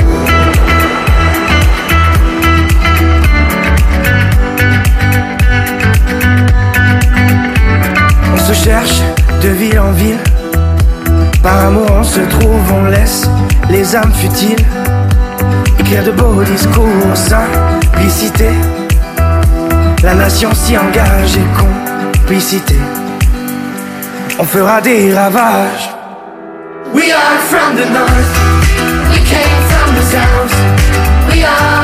Cherche 8.74 9.02
de 9.42 9.50
ville 9.50 9.78
en 9.78 9.92
ville. 9.92 10.24
Par 11.42 11.66
amour 11.66 11.86
on 12.00 12.02
se 12.02 12.20
trouve, 12.34 12.66
on 12.80 12.84
laisse 12.86 13.28
les 13.70 13.94
âmes 13.94 14.12
futiles 14.12 14.66
écrire 15.78 16.04
de 16.04 16.12
beaux 16.12 16.42
discours, 16.42 17.10
simplicité. 17.14 18.50
La 20.02 20.14
nation 20.14 20.50
s'y 20.54 20.76
engage 20.76 21.36
et 21.42 21.48
complicité. 21.62 22.78
On 24.38 24.44
fera 24.44 24.80
des 24.80 25.14
ravages. 25.14 25.86
We 26.94 27.12
are 27.12 27.38
from 27.50 27.76
the 27.76 27.86
north. 27.98 28.32
We 29.12 29.20
came 29.32 29.60
from 29.72 29.88
the 29.98 30.04
south. 30.14 30.54
We 31.30 31.44
are 31.44 31.83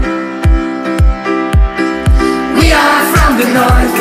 From 3.31 3.39
the 3.39 3.53
north, 3.53 3.95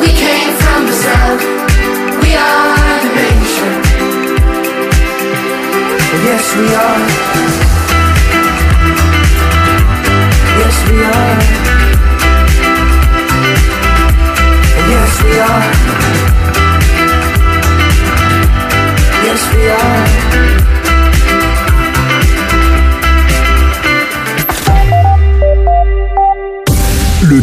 we 0.00 0.08
came 0.08 0.54
from 0.58 0.84
the 0.86 0.92
south, 0.92 1.42
we 2.22 2.34
are 2.36 3.00
the 3.04 3.10
nation. 3.16 3.72
Yes, 6.28 6.44
we 6.58 6.66
are. 6.84 7.00
Yes, 10.60 10.76
we 10.90 10.98
are. 11.04 11.40
Yes, 14.92 15.12
we 15.24 15.32
are. 15.48 15.66
Yes, 19.24 19.42
we 19.54 19.68
are. 19.70 20.59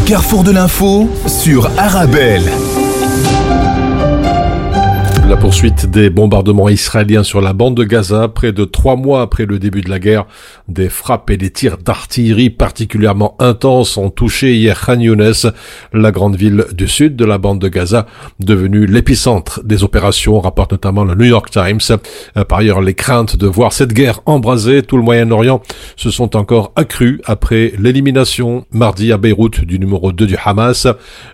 Carrefour 0.08 0.42
de 0.42 0.52
l'info 0.52 1.06
sur 1.26 1.68
Arabelle. 1.76 2.44
La 5.28 5.36
poursuite 5.36 5.84
des 5.84 6.08
bombardements 6.08 6.70
israéliens 6.70 7.22
sur 7.22 7.42
la 7.42 7.52
bande 7.52 7.76
de 7.76 7.84
Gaza, 7.84 8.26
près 8.28 8.52
de 8.52 8.64
trois 8.64 8.96
mois 8.96 9.20
après 9.20 9.44
le 9.44 9.58
début 9.58 9.82
de 9.82 9.90
la 9.90 9.98
guerre, 9.98 10.24
des 10.68 10.88
frappes 10.88 11.30
et 11.30 11.36
des 11.36 11.50
tirs 11.50 11.78
d'artillerie 11.78 12.50
particulièrement 12.50 13.34
intenses 13.38 13.96
ont 13.96 14.10
touché 14.10 14.54
hier 14.54 14.78
Khan 14.80 15.00
Younes, 15.00 15.32
la 15.92 16.10
grande 16.12 16.36
ville 16.36 16.66
du 16.72 16.86
sud 16.88 17.16
de 17.16 17.24
la 17.24 17.38
bande 17.38 17.58
de 17.58 17.68
Gaza, 17.68 18.06
devenue 18.38 18.86
l'épicentre 18.86 19.62
des 19.64 19.82
opérations, 19.82 20.38
rapporte 20.40 20.72
notamment 20.72 21.04
le 21.04 21.14
New 21.14 21.24
York 21.24 21.50
Times. 21.50 21.98
Euh, 22.36 22.44
Par 22.44 22.58
ailleurs, 22.58 22.80
les 22.80 22.94
craintes 22.94 23.36
de 23.36 23.46
voir 23.46 23.72
cette 23.72 23.92
guerre 23.92 24.20
embraser 24.26 24.82
tout 24.82 24.96
le 24.96 25.02
Moyen-Orient 25.02 25.62
se 25.96 26.10
sont 26.10 26.36
encore 26.36 26.72
accrues 26.76 27.20
après 27.24 27.72
l'élimination 27.78 28.66
mardi 28.70 29.12
à 29.12 29.16
Beyrouth 29.16 29.62
du 29.64 29.78
numéro 29.78 30.12
2 30.12 30.26
du 30.26 30.36
Hamas, 30.42 30.86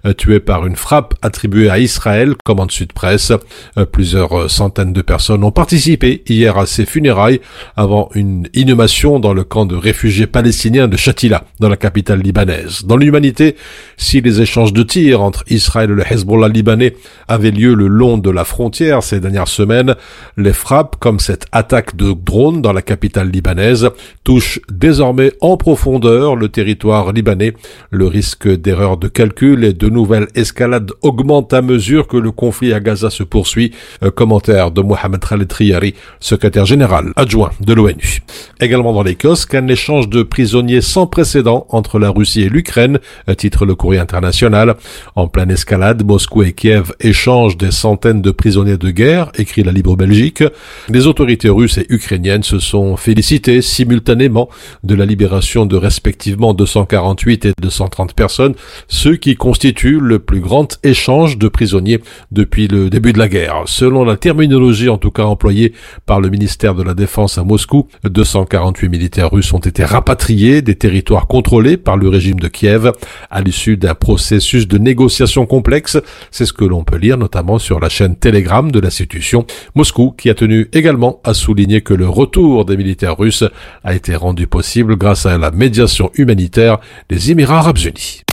euh, 0.06 0.12
tué 0.12 0.40
par 0.40 0.66
une 0.66 0.76
frappe 0.76 1.14
attribuée 1.22 1.70
à 1.70 1.78
Israël, 1.78 2.34
commande 2.44 2.70
Sud 2.70 2.92
Presse. 2.92 3.32
Euh, 3.78 3.84
Plusieurs 3.84 4.50
centaines 4.50 4.92
de 4.92 5.02
personnes 5.02 5.44
ont 5.44 5.52
participé 5.52 6.22
hier 6.28 6.58
à 6.58 6.66
ses 6.66 6.86
funérailles 6.86 7.40
avant 7.76 8.08
une 8.14 8.48
inhumation 8.54 9.20
dans 9.24 9.32
le 9.32 9.42
camp 9.42 9.64
de 9.64 9.74
réfugiés 9.74 10.26
palestiniens 10.26 10.86
de 10.86 10.98
Shatila, 10.98 11.44
dans 11.58 11.70
la 11.70 11.78
capitale 11.78 12.20
libanaise. 12.20 12.84
Dans 12.84 12.98
l'humanité, 12.98 13.56
si 13.96 14.20
les 14.20 14.42
échanges 14.42 14.74
de 14.74 14.82
tirs 14.82 15.22
entre 15.22 15.44
Israël 15.48 15.90
et 15.90 15.94
le 15.94 16.02
Hezbollah 16.12 16.48
libanais 16.48 16.94
avaient 17.26 17.50
lieu 17.50 17.72
le 17.72 17.86
long 17.86 18.18
de 18.18 18.28
la 18.28 18.44
frontière 18.44 19.02
ces 19.02 19.20
dernières 19.20 19.48
semaines, 19.48 19.94
les 20.36 20.52
frappes, 20.52 20.96
comme 21.00 21.20
cette 21.20 21.46
attaque 21.52 21.96
de 21.96 22.12
drones 22.12 22.60
dans 22.60 22.74
la 22.74 22.82
capitale 22.82 23.30
libanaise, 23.30 23.88
touchent 24.24 24.60
désormais 24.70 25.32
en 25.40 25.56
profondeur 25.56 26.36
le 26.36 26.50
territoire 26.50 27.12
libanais. 27.14 27.54
Le 27.90 28.06
risque 28.06 28.46
d'erreur 28.46 28.98
de 28.98 29.08
calcul 29.08 29.64
et 29.64 29.72
de 29.72 29.88
nouvelles 29.88 30.28
escalades 30.34 30.90
augmente 31.00 31.54
à 31.54 31.62
mesure 31.62 32.08
que 32.08 32.18
le 32.18 32.30
conflit 32.30 32.74
à 32.74 32.80
Gaza 32.80 33.08
se 33.08 33.22
poursuit. 33.22 33.72
Euh, 34.02 34.10
commentaire 34.10 34.70
de 34.70 34.82
Mohamed 34.82 35.24
Khaled 35.24 35.50
Riyari, 35.50 35.94
secrétaire 36.20 36.66
général 36.66 37.14
adjoint 37.16 37.52
de 37.60 37.72
l'ONU. 37.72 38.20
Également 38.60 38.92
dans 38.92 39.02
qu'un 39.14 39.68
échange 39.68 40.08
de 40.08 40.22
prisonniers 40.22 40.80
sans 40.80 41.06
précédent 41.06 41.66
entre 41.70 41.98
la 41.98 42.10
Russie 42.10 42.42
et 42.42 42.48
l'Ukraine, 42.48 42.98
titre 43.36 43.66
le 43.66 43.74
courrier 43.74 44.00
international. 44.00 44.76
En 45.16 45.28
pleine 45.28 45.50
escalade, 45.50 46.04
Moscou 46.04 46.42
et 46.42 46.52
Kiev 46.52 46.92
échangent 47.00 47.56
des 47.56 47.70
centaines 47.70 48.22
de 48.22 48.30
prisonniers 48.30 48.76
de 48.76 48.90
guerre, 48.90 49.30
écrit 49.36 49.62
la 49.62 49.72
Libre 49.72 49.96
Belgique. 49.96 50.44
Les 50.88 51.06
autorités 51.06 51.48
russes 51.48 51.78
et 51.78 51.86
ukrainiennes 51.88 52.42
se 52.42 52.58
sont 52.58 52.96
félicitées 52.96 53.62
simultanément 53.62 54.48
de 54.82 54.94
la 54.94 55.06
libération 55.06 55.66
de 55.66 55.76
respectivement 55.76 56.54
248 56.54 57.44
et 57.46 57.52
230 57.60 58.14
personnes, 58.14 58.54
ce 58.88 59.08
qui 59.08 59.36
constitue 59.36 60.00
le 60.00 60.18
plus 60.18 60.40
grand 60.40 60.78
échange 60.82 61.38
de 61.38 61.48
prisonniers 61.48 62.00
depuis 62.30 62.68
le 62.68 62.90
début 62.90 63.12
de 63.12 63.18
la 63.18 63.28
guerre. 63.28 63.62
Selon 63.66 64.04
la 64.04 64.16
terminologie 64.16 64.88
en 64.88 64.98
tout 64.98 65.10
cas 65.10 65.24
employée 65.24 65.72
par 66.06 66.20
le 66.20 66.28
ministère 66.28 66.74
de 66.74 66.82
la 66.82 66.94
Défense 66.94 67.38
à 67.38 67.44
Moscou, 67.44 67.88
248 68.04 68.88
militaires 68.93 69.31
russes 69.31 69.53
ont 69.53 69.59
été 69.59 69.83
rapatriés 69.83 70.61
des 70.61 70.75
territoires 70.75 71.27
contrôlés 71.27 71.77
par 71.77 71.97
le 71.97 72.09
régime 72.09 72.39
de 72.39 72.47
Kiev 72.47 72.91
à 73.29 73.41
l'issue 73.41 73.77
d'un 73.77 73.95
processus 73.95 74.67
de 74.67 74.77
négociation 74.77 75.45
complexe. 75.45 75.97
C'est 76.31 76.45
ce 76.45 76.53
que 76.53 76.65
l'on 76.65 76.83
peut 76.83 76.97
lire 76.97 77.17
notamment 77.17 77.59
sur 77.59 77.79
la 77.79 77.89
chaîne 77.89 78.15
Telegram 78.15 78.71
de 78.71 78.79
l'institution. 78.79 79.45
Moscou 79.75 80.11
qui 80.11 80.29
a 80.29 80.33
tenu 80.33 80.67
également 80.73 81.19
à 81.23 81.33
souligner 81.33 81.81
que 81.81 81.93
le 81.93 82.07
retour 82.07 82.65
des 82.65 82.77
militaires 82.77 83.17
russes 83.17 83.43
a 83.83 83.93
été 83.93 84.15
rendu 84.15 84.47
possible 84.47 84.95
grâce 84.95 85.25
à 85.25 85.37
la 85.37 85.51
médiation 85.51 86.11
humanitaire 86.15 86.79
des 87.09 87.31
Émirats 87.31 87.59
arabes 87.59 87.79
unis. 87.79 88.23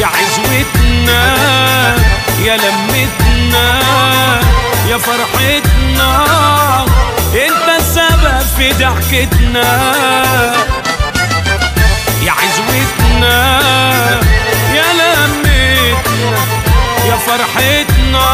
يا 0.00 0.06
عزوتنا 0.06 1.22
يا 2.46 2.56
لمتنا 2.56 2.87
يا 4.89 4.97
فرحتنا 4.97 6.25
انت 7.33 7.79
السبب 7.79 8.39
في 8.57 8.73
ضحكتنا. 8.73 9.93
يا 12.23 12.31
عزوتنا 12.31 13.59
يا 14.75 14.85
لمتنا 14.93 15.97
يا 17.07 17.17
فرحتنا. 17.27 18.27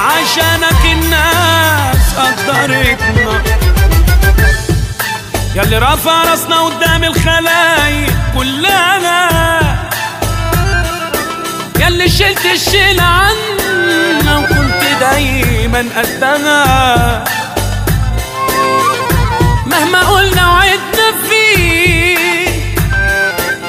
عشانك 0.00 0.84
الناس 0.84 2.14
قدرتنا. 2.18 3.42
يا 5.54 5.62
اللي 5.62 5.78
رافع 5.78 6.22
راسنا 6.22 6.60
قدام 6.60 7.04
الخلايق 7.04 8.14
كلها. 8.34 9.28
ياللي 11.80 12.08
شلت 12.08 12.46
الشيل 12.54 13.00
وكنت 13.00 13.65
دايما 15.00 15.84
قدها 15.96 17.24
مهما 19.66 20.00
قلنا 20.00 20.48
وعدنا 20.50 21.06
فيه 21.28 22.48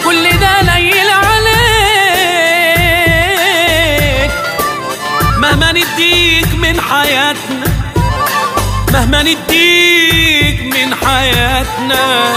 كل 0.05 0.29
ده 0.39 0.61
ليل 0.61 1.09
عليك. 2.87 4.31
مهما 5.37 5.71
نديك 5.71 6.55
من 6.55 6.81
حياتنا 6.81 7.67
مهما 8.93 9.23
نديك 9.23 10.61
من 10.61 10.95
حياتنا 11.05 12.27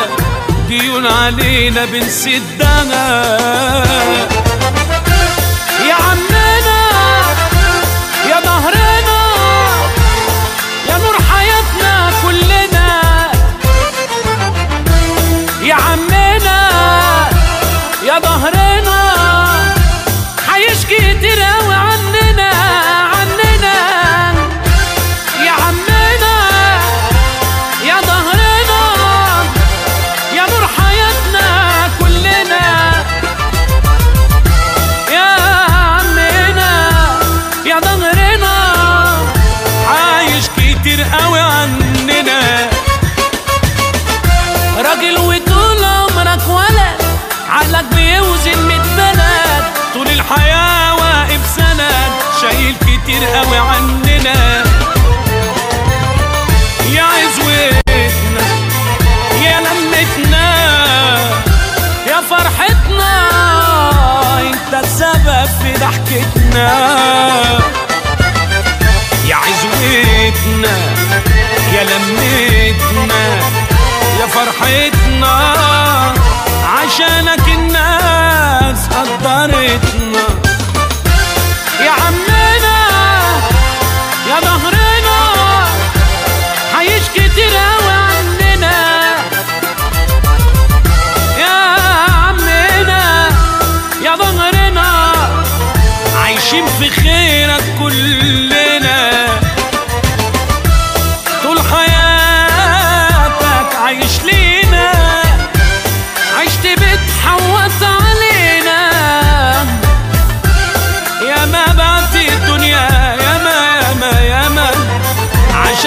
ديون 0.69 1.07
علينا 1.07 1.85
بنسدها 1.85 3.25
يا 5.89 5.95
عمنا 5.95 6.30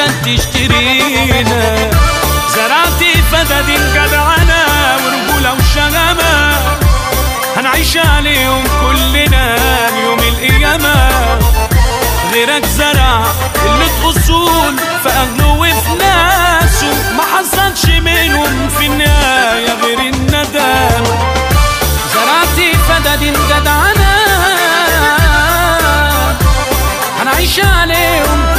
عشان 0.04 0.22
تشترينا 0.38 1.76
زرعت 2.56 3.04
فدادين 3.32 3.82
جدعنة 3.94 4.66
ورجولة 5.06 5.54
وشغمة 5.54 6.54
هنعيش 7.58 7.98
عليهم 7.98 8.64
كلنا 8.82 9.56
يوم 10.06 10.20
القيامة. 10.20 11.10
غيرك 12.34 12.66
زرع 12.66 13.24
قلة 13.66 14.10
أصول 14.10 14.76
في 15.04 15.10
أهله 15.10 15.48
وفي 15.48 15.94
ناسه 16.00 17.14
ما 17.18 17.24
حصلش 17.24 17.86
منهم 17.86 18.70
في 18.80 18.86
النهاية 18.86 19.74
غير 19.84 20.00
الندامة 20.00 21.18
زرعت 22.14 22.76
فدادين 22.90 23.34
جدعنة 23.34 24.14
هنعيش 27.22 27.60
عليهم 27.60 28.53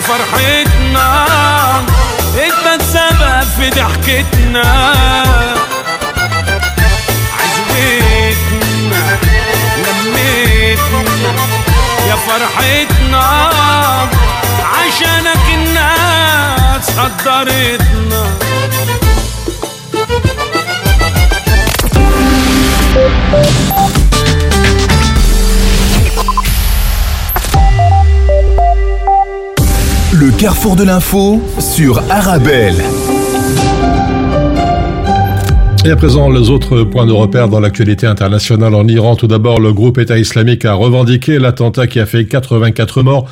فرحتنا 0.00 1.26
انت 2.34 2.80
السبب 2.80 3.46
في 3.56 3.70
ضحكتنا. 3.70 4.68
عزوتنا 7.38 9.02
لمتنا 9.78 11.32
يا 12.08 12.16
فرحتنا. 12.16 13.24
عشانك 14.64 15.46
الناس 15.54 16.90
قدرتنا. 16.98 18.22
Le 23.30 23.77
carrefour 30.38 30.76
de 30.76 30.84
l'info 30.84 31.42
sur 31.58 31.98
Arabelle. 32.10 32.76
Et 35.84 35.90
à 35.90 35.96
présent, 35.96 36.30
les 36.30 36.48
autres 36.48 36.84
points 36.84 37.06
de 37.06 37.12
repère 37.12 37.48
dans 37.48 37.58
l'actualité 37.58 38.06
internationale 38.06 38.76
en 38.76 38.86
Iran. 38.86 39.16
Tout 39.16 39.26
d'abord, 39.26 39.58
le 39.58 39.72
groupe 39.72 39.98
État 39.98 40.16
islamique 40.16 40.64
a 40.64 40.74
revendiqué 40.74 41.40
l'attentat 41.40 41.88
qui 41.88 41.98
a 41.98 42.06
fait 42.06 42.24
84 42.26 43.02
morts 43.02 43.28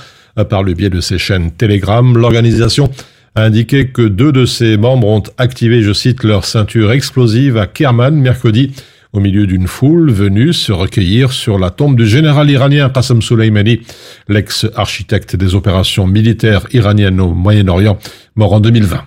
par 0.48 0.64
le 0.64 0.74
biais 0.74 0.90
de 0.90 1.00
ses 1.00 1.18
chaînes 1.18 1.52
Telegram. 1.52 2.18
L'organisation 2.18 2.90
a 3.36 3.42
indiqué 3.42 3.86
que 3.86 4.02
deux 4.02 4.32
de 4.32 4.44
ses 4.44 4.76
membres 4.76 5.06
ont 5.06 5.22
activé, 5.38 5.82
je 5.82 5.92
cite, 5.92 6.24
leur 6.24 6.44
ceinture 6.44 6.90
explosive 6.90 7.56
à 7.56 7.68
Kerman 7.68 8.16
mercredi 8.16 8.72
au 9.16 9.20
milieu 9.20 9.46
d'une 9.46 9.66
foule 9.66 10.10
venue 10.10 10.52
se 10.52 10.72
recueillir 10.72 11.32
sur 11.32 11.58
la 11.58 11.70
tombe 11.70 11.96
du 11.96 12.06
général 12.06 12.50
iranien 12.50 12.90
Qassem 12.90 13.22
Soleimani, 13.22 13.80
l'ex-architecte 14.28 15.36
des 15.36 15.54
opérations 15.54 16.06
militaires 16.06 16.66
iraniennes 16.72 17.20
au 17.20 17.32
Moyen-Orient, 17.32 17.98
mort 18.34 18.52
en 18.52 18.60
2020. 18.60 19.04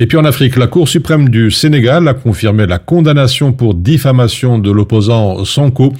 Et 0.00 0.06
puis 0.06 0.18
en 0.18 0.24
Afrique, 0.24 0.56
la 0.56 0.66
Cour 0.66 0.88
suprême 0.88 1.28
du 1.28 1.52
Sénégal 1.52 2.08
a 2.08 2.14
confirmé 2.14 2.66
la 2.66 2.78
condamnation 2.78 3.52
pour 3.52 3.74
diffamation 3.74 4.58
de 4.58 4.70
l'opposant 4.72 5.44
Sonko. 5.44 5.92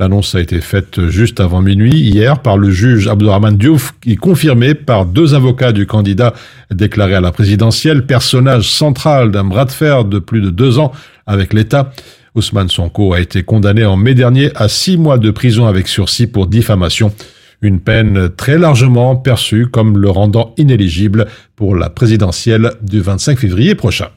L'annonce 0.00 0.34
a 0.34 0.40
été 0.40 0.60
faite 0.60 1.08
juste 1.08 1.38
avant 1.38 1.62
minuit 1.62 2.00
hier 2.00 2.40
par 2.40 2.58
le 2.58 2.70
juge 2.70 3.06
Abdourahmane 3.06 3.56
Diouf, 3.56 3.92
qui 4.00 4.16
confirmé 4.16 4.74
par 4.74 5.06
deux 5.06 5.34
avocats 5.34 5.72
du 5.72 5.86
candidat 5.86 6.34
déclaré 6.72 7.14
à 7.14 7.20
la 7.20 7.30
présidentielle, 7.30 8.06
personnage 8.06 8.68
central 8.68 9.30
d'un 9.30 9.44
bras 9.44 9.64
de 9.66 9.72
fer 9.72 10.04
de 10.04 10.18
plus 10.18 10.40
de 10.40 10.50
deux 10.50 10.80
ans 10.80 10.92
avec 11.26 11.52
l'État. 11.52 11.92
Ousmane 12.38 12.68
Sonko 12.68 13.12
a 13.12 13.20
été 13.20 13.42
condamné 13.42 13.84
en 13.84 13.96
mai 13.96 14.14
dernier 14.14 14.50
à 14.54 14.68
six 14.68 14.96
mois 14.96 15.18
de 15.18 15.30
prison 15.30 15.66
avec 15.66 15.88
sursis 15.88 16.28
pour 16.28 16.46
diffamation. 16.46 17.12
Une 17.60 17.80
peine 17.80 18.30
très 18.36 18.56
largement 18.56 19.16
perçue 19.16 19.66
comme 19.66 19.98
le 19.98 20.08
rendant 20.08 20.54
inéligible 20.56 21.26
pour 21.56 21.74
la 21.74 21.90
présidentielle 21.90 22.70
du 22.80 23.00
25 23.00 23.36
février 23.38 23.74
prochain. 23.74 24.08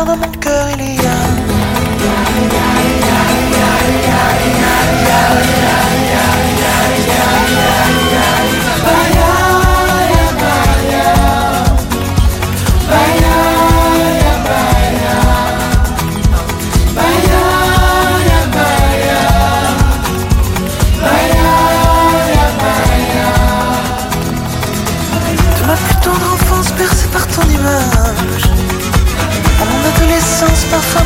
Ta 0.00 0.16
chaleur, 0.16 0.29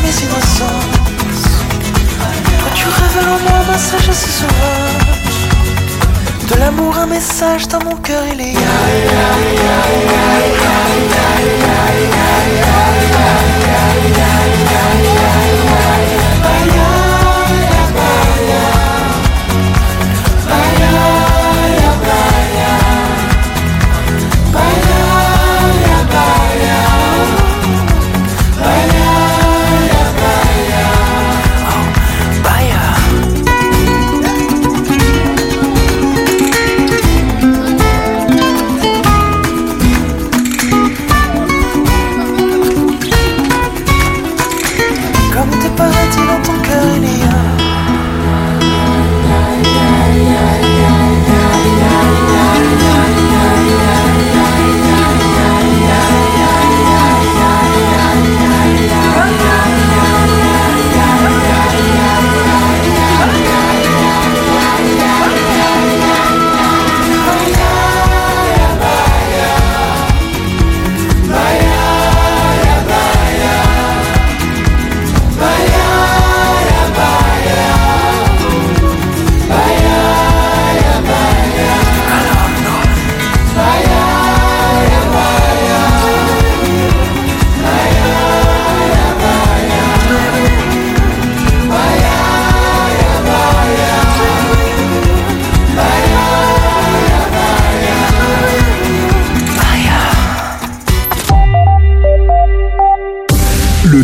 mes 0.03 0.25
innocences 0.25 1.49
tu 2.75 2.87
révèles 2.89 3.29
en 3.29 3.39
moi 3.49 3.59
ma 3.67 3.79
sagesse 3.79 4.27
sauvage 4.39 5.49
De 6.51 6.57
l'amour 6.61 6.99
un 6.99 7.07
message 7.07 7.67
dans 7.69 7.83
mon 7.85 7.97
cœur 7.97 8.23
il 8.33 8.41
est 8.41 8.55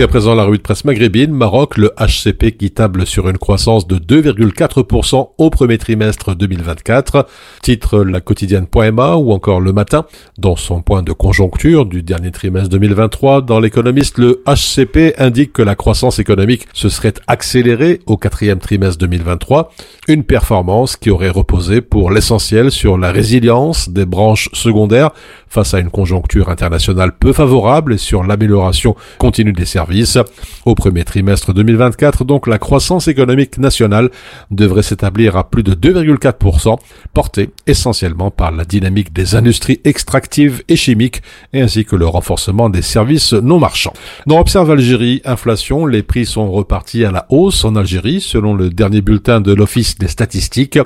À 0.00 0.06
présent, 0.06 0.36
la 0.36 0.44
revue 0.44 0.58
de 0.58 0.62
presse 0.62 0.84
maghrébine, 0.84 1.32
Maroc, 1.32 1.76
le 1.76 1.90
HCP 1.98 2.52
qui 2.56 2.70
table 2.70 3.04
sur 3.04 3.28
une 3.28 3.36
croissance 3.36 3.88
de 3.88 3.96
2,4% 3.96 5.30
au 5.36 5.50
premier 5.50 5.76
trimestre 5.76 6.36
2024. 6.36 7.26
Titre 7.62 8.04
la 8.04 8.20
quotidienne.ma 8.20 9.16
ou 9.16 9.32
encore 9.32 9.60
le 9.60 9.72
matin. 9.72 10.06
Dans 10.38 10.54
son 10.54 10.82
point 10.82 11.02
de 11.02 11.10
conjoncture 11.10 11.84
du 11.84 12.04
dernier 12.04 12.30
trimestre 12.30 12.68
2023, 12.68 13.42
dans 13.42 13.58
l'économiste, 13.58 14.18
le 14.18 14.40
HCP 14.46 15.14
indique 15.18 15.52
que 15.52 15.62
la 15.62 15.74
croissance 15.74 16.20
économique 16.20 16.68
se 16.74 16.88
serait 16.88 17.14
accélérée 17.26 17.98
au 18.06 18.16
quatrième 18.16 18.60
trimestre 18.60 18.98
2023. 18.98 19.72
Une 20.06 20.22
performance 20.22 20.94
qui 20.96 21.10
aurait 21.10 21.28
reposé 21.28 21.80
pour 21.80 22.12
l'essentiel 22.12 22.70
sur 22.70 22.98
la 22.98 23.10
résilience 23.10 23.88
des 23.88 24.06
branches 24.06 24.48
secondaires 24.52 25.10
face 25.48 25.74
à 25.74 25.80
une 25.80 25.90
conjoncture 25.90 26.48
internationale 26.48 27.12
peu 27.12 27.32
favorable 27.32 27.94
et 27.94 27.98
sur 27.98 28.24
l'amélioration 28.24 28.96
continue 29.18 29.52
des 29.52 29.64
services. 29.64 30.18
Au 30.64 30.74
premier 30.74 31.04
trimestre 31.04 31.52
2024, 31.52 32.24
donc, 32.24 32.46
la 32.46 32.58
croissance 32.58 33.08
économique 33.08 33.58
nationale 33.58 34.10
devrait 34.50 34.82
s'établir 34.82 35.36
à 35.36 35.48
plus 35.48 35.62
de 35.62 35.74
2,4%, 35.74 36.76
portée 37.14 37.50
essentiellement 37.66 38.30
par 38.30 38.52
la 38.52 38.64
dynamique 38.64 39.12
des 39.12 39.34
industries 39.34 39.80
extractives 39.84 40.62
et 40.68 40.76
chimiques, 40.76 41.22
ainsi 41.54 41.84
que 41.84 41.96
le 41.96 42.06
renforcement 42.06 42.70
des 42.70 42.82
services 42.82 43.32
non 43.32 43.58
marchands. 43.58 43.94
Dans 44.26 44.38
Observe 44.38 44.70
Algérie, 44.70 45.22
inflation, 45.24 45.86
les 45.86 46.02
prix 46.02 46.26
sont 46.26 46.50
repartis 46.50 47.04
à 47.04 47.10
la 47.10 47.26
hausse 47.30 47.64
en 47.64 47.76
Algérie, 47.76 48.20
selon 48.20 48.54
le 48.54 48.70
dernier 48.70 49.00
bulletin 49.00 49.40
de 49.40 49.52
l'Office 49.52 49.98
des 49.98 50.08
statistiques. 50.08 50.78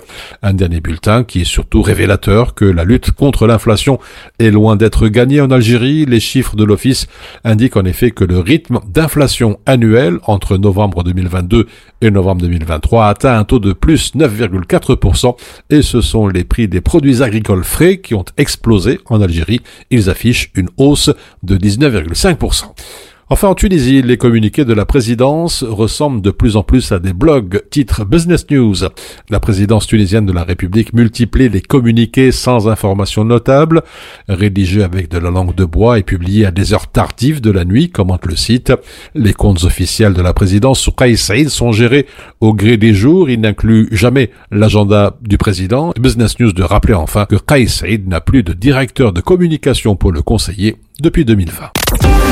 Un 0.43 0.55
dernier 0.55 0.81
bulletin 0.81 1.25
qui 1.25 1.43
est 1.43 1.45
surtout 1.45 1.83
révélateur 1.83 2.55
que 2.55 2.65
la 2.65 2.85
lutte 2.85 3.11
contre 3.13 3.47
l'inflation 3.47 3.99
est 4.39 4.51
loin 4.53 4.77
d'être 4.77 5.09
gagnée 5.09 5.41
en 5.41 5.51
Algérie. 5.51 6.07
Les 6.07 6.21
chiffres 6.21 6.55
de 6.55 6.65
l'Office 6.65 7.07
indiquent 7.43 7.77
en 7.77 7.85
effet 7.85 8.13
que 8.13 8.25
le 8.25 8.39
rythme 8.39 8.79
d'inflation 8.87 9.59
annuelle 9.67 10.19
entre 10.27 10.57
novembre 10.57 11.03
2022 11.03 11.67
et 12.03 12.11
novembre 12.11 12.43
2023 12.43 13.07
a 13.07 13.09
atteint 13.09 13.39
un 13.39 13.45
taux 13.45 13.59
de 13.59 13.73
plus 13.73 14.15
9,4% 14.15 15.37
et 15.71 15.83
ce 15.83 16.01
sont 16.01 16.29
les 16.29 16.45
prix 16.45 16.69
des 16.69 16.81
produits 16.81 17.23
agricoles 17.23 17.65
frais 17.65 17.99
qui 17.99 18.15
ont 18.15 18.25
explosé 18.37 19.01
en 19.07 19.21
Algérie. 19.21 19.61
Ils 19.91 20.11
affichent 20.11 20.53
une 20.55 20.69
hausse 20.77 21.11
de 21.43 21.57
19,5%. 21.57 22.67
Enfin, 23.33 23.49
en 23.49 23.55
Tunisie, 23.55 24.03
les 24.03 24.19
communiqués 24.19 24.67
de 24.67 24.75
la 24.75 24.85
présidence 24.85 25.65
ressemblent 25.65 26.21
de 26.21 26.31
plus 26.31 26.55
en 26.55 26.63
plus 26.63 26.93
à 26.93 26.99
des 26.99 27.15
blogs. 27.15 27.63
Titre 27.71 28.05
Business 28.05 28.45
News. 28.51 28.75
La 29.31 29.41
présidence 29.41 29.87
tunisienne 29.87 30.27
de 30.27 30.35
la 30.35 30.45
République 30.45 30.93
multiplie 30.93 31.49
les 31.49 31.63
communiqués 31.63 32.31
sans 32.31 32.69
information 32.69 33.25
notable, 33.25 33.85
rédigés 34.29 34.83
avec 34.83 35.09
de 35.09 35.17
la 35.17 35.31
langue 35.31 35.55
de 35.55 35.65
bois 35.65 35.99
et 35.99 36.03
publiés 36.03 36.45
à 36.45 36.51
des 36.51 36.75
heures 36.75 36.89
tardives 36.89 37.41
de 37.41 37.51
la 37.51 37.65
nuit, 37.65 37.89
commente 37.89 38.27
le 38.27 38.37
site. 38.37 38.71
Les 39.15 39.33
comptes 39.33 39.65
officiels 39.65 40.13
de 40.13 40.21
la 40.21 40.35
présidence 40.35 40.81
sous 40.81 40.93
Kais 40.93 41.17
Saïd 41.17 41.49
sont 41.49 41.73
gérés 41.73 42.05
au 42.43 42.53
gré 42.53 42.77
des 42.77 42.93
jours. 42.93 43.31
Ils 43.31 43.41
n'incluent 43.41 43.89
jamais 43.93 44.31
l'agenda 44.51 45.17
du 45.23 45.39
président. 45.39 45.95
Business 45.99 46.39
News 46.39 46.53
de 46.53 46.63
rappeler 46.63 46.93
enfin 46.93 47.25
que 47.25 47.37
Kais 47.37 47.67
Saïd 47.67 48.07
n'a 48.07 48.21
plus 48.21 48.43
de 48.43 48.53
directeur 48.53 49.15
de 49.15 49.23
communication 49.23 49.97
pour 49.97 50.13
le 50.13 50.21
conseiller 50.21 50.77
depuis 51.01 51.25
2020. 51.25 52.32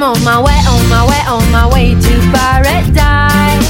On 0.00 0.16
my 0.22 0.40
way, 0.40 0.54
on 0.68 0.88
my 0.88 1.04
way, 1.04 1.22
on 1.28 1.50
my 1.50 1.66
way 1.66 1.90
to 1.90 2.30
paradise. 2.30 3.66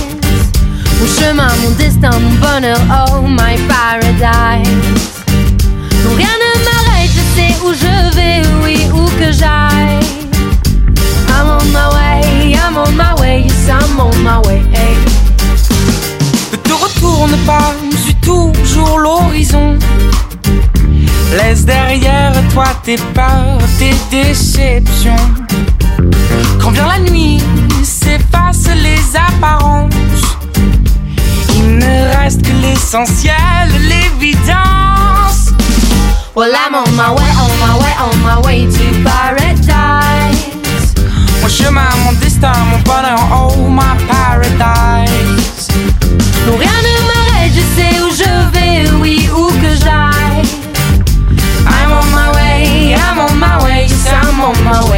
Mon 1.00 1.06
chemin, 1.06 1.48
mon 1.62 1.70
destin, 1.70 2.10
mon 2.20 2.34
bonheur, 2.38 2.78
oh 2.90 3.22
my 3.22 3.56
paradise. 3.66 4.68
Non, 6.04 6.14
rien 6.16 6.28
ne 6.44 6.64
m'arrête, 6.64 7.10
je 7.10 7.22
sais 7.34 7.54
où 7.64 7.72
je 7.72 8.14
vais, 8.14 8.42
oui, 8.62 8.86
où 8.92 9.06
que 9.18 9.32
j'aille. 9.32 10.04
I'm 11.30 11.48
on 11.48 11.64
my 11.72 11.88
way, 11.94 12.52
I'm 12.52 12.76
on 12.76 12.92
my 12.94 13.14
way, 13.18 13.44
yes, 13.44 13.68
I'm 13.70 13.98
on 13.98 14.14
my 14.22 14.46
way. 14.46 14.62
Hey. 14.74 14.96
Ne 16.52 16.56
te 16.58 16.72
retourne 16.72 17.36
pas, 17.46 17.72
suis 18.04 18.14
toujours 18.16 18.98
l'horizon. 18.98 19.78
Laisse 21.38 21.64
derrière 21.64 22.34
toi 22.52 22.66
tes 22.84 22.98
peurs, 23.14 23.58
tes 23.78 23.94
déceptions. 24.10 25.16
Quand 26.60 26.70
vient 26.70 26.86
la 26.86 26.98
nuit, 26.98 27.42
s'effacent 27.82 28.70
les 28.82 29.00
apparences. 29.16 29.92
Il 31.54 31.78
ne 31.78 32.16
reste 32.16 32.42
que 32.42 32.52
l'essentiel, 32.62 33.68
l'évidence. 33.88 35.52
Well, 36.34 36.52
I'm 36.54 36.74
on 36.74 36.90
my 36.94 37.10
way, 37.10 37.30
on 37.40 37.52
my 37.58 37.74
way, 37.80 37.94
on 37.98 38.16
my 38.22 38.46
way 38.46 38.66
to 38.66 39.02
paradise. 39.02 40.94
Mon 41.42 41.48
chemin, 41.48 41.88
mon 42.04 42.12
destin, 42.20 42.52
mon 42.70 42.78
bonheur, 42.80 43.18
oh 43.32 43.68
my 43.68 43.96
paradise. 44.06 45.68
Non, 46.46 46.56
rien 46.56 46.70
ne 46.82 46.94
m'arrête, 47.08 47.52
je 47.52 47.64
sais 47.74 48.00
où 48.00 48.10
je 48.10 48.32
vais, 48.52 48.90
oui, 49.00 49.28
où 49.34 49.46
que 49.60 49.74
j'aille. 49.74 50.46
I'm 51.66 51.92
on 51.92 52.06
my 52.12 52.28
way, 52.36 52.94
I'm 52.94 53.18
on 53.18 53.34
my 53.34 53.64
way, 53.64 53.86
yes, 53.88 54.06
I'm 54.06 54.40
on 54.40 54.54
my 54.62 54.90
way. 54.90 54.97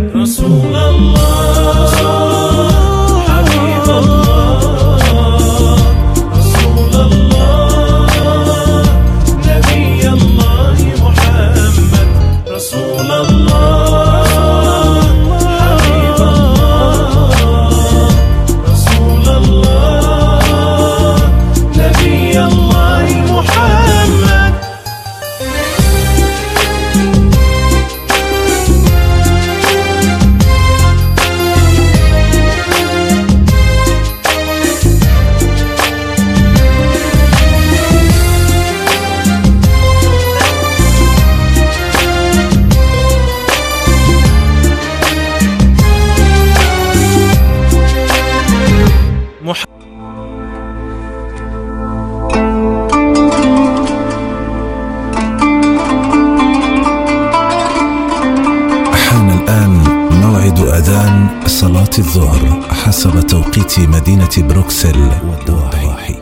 الظهر 62.01 62.61
حسب 62.83 63.19
توقيت 63.27 63.79
مدينة 63.79 64.29
بروكسل 64.37 64.99
والضواحي 65.29 66.15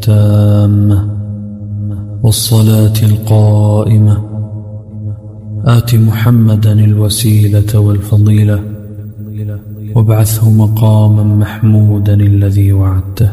التامة 0.00 1.08
والصلاة 2.22 2.98
القائمة. 3.02 4.16
آت 5.64 5.94
محمدا 5.94 6.72
الوسيلة 6.72 7.78
والفضيلة. 7.78 8.60
وابعثه 9.94 10.50
مقاما 10.50 11.24
محمودا 11.24 12.14
الذي 12.14 12.72
وعدته. 12.72 13.30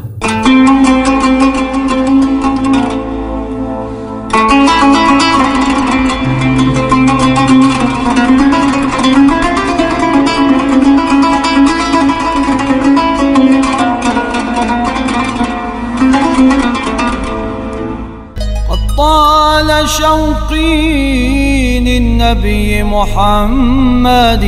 شوقي 20.08 21.80
للنبي 21.80 22.82
محمد. 22.82 24.44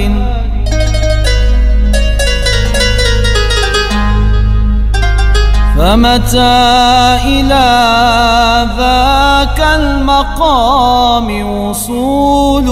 فمتى 5.77 6.57
إلى 7.33 7.69
ذاك 8.79 9.61
المقام 9.61 11.29
وصول؟ 11.49 12.69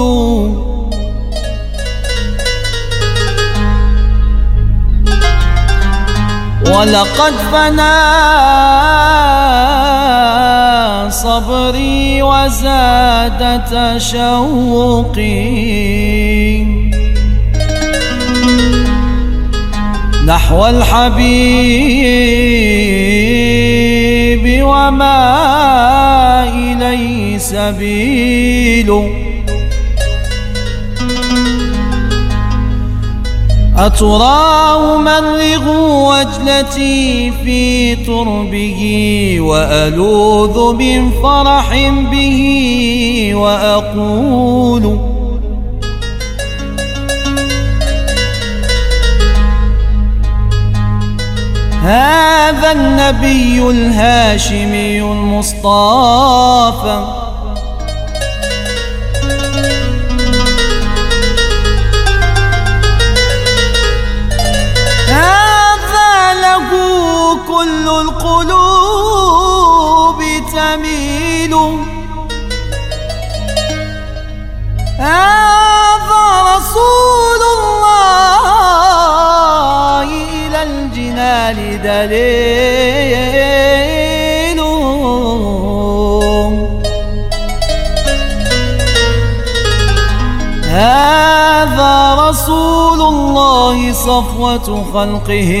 ولقد 6.65 7.33
فنى 7.51 7.99
صبري 11.11 12.08
وزاد 12.29 13.41
تشوقي. 13.65 15.29
نحو 20.25 20.67
الحبيب 20.67 21.83
وما 24.63 25.23
إليه 26.53 27.37
سبيل. 27.37 29.18
أتراه 33.79 34.97
مرغ 34.97 35.65
وجلتي 36.09 37.31
في 37.43 37.95
تربه 37.95 38.81
وألوذ 39.39 40.73
من 40.73 41.11
فرح 41.23 41.89
به 42.11 43.31
وأقول 43.35 44.99
هذا 51.83 52.71
النبي 52.71 53.69
الهاشمي 53.69 55.01
المصطفى 55.01 56.19
القلوب 68.41 70.19
تميل. 70.53 71.53
هذا 74.99 76.23
رسول 76.55 77.41
الله 77.57 78.43
إلى 80.03 80.59
الجنان 80.63 81.57
دليل. 81.83 82.29
هذا 90.69 91.95
رسول 92.29 93.01
الله 93.01 93.93
صفوة 93.93 94.67
خلقه. 94.93 95.51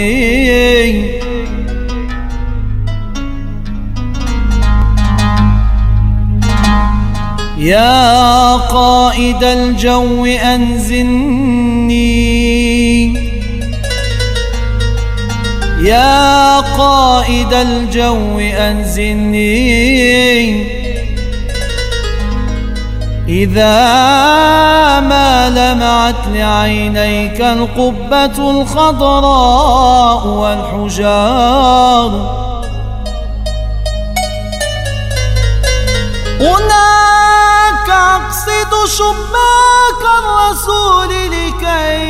يا 7.59 8.55
قائد 8.55 9.43
الجو 9.43 10.25
أنزلني. 10.25 11.99
يا 15.81 16.59
قائد 16.59 17.53
الجو 17.53 18.39
أنزلني. 18.39 19.49
إذا 23.27 23.79
ما 24.99 25.49
لمعت 25.49 26.27
لعينيك 26.33 27.41
القبة 27.41 28.51
الخضراء 28.51 30.27
والحجار 30.27 32.11
نشهد 38.69 38.85
شباك 38.87 40.03
الرسول 40.19 41.09
لكي 41.31 42.09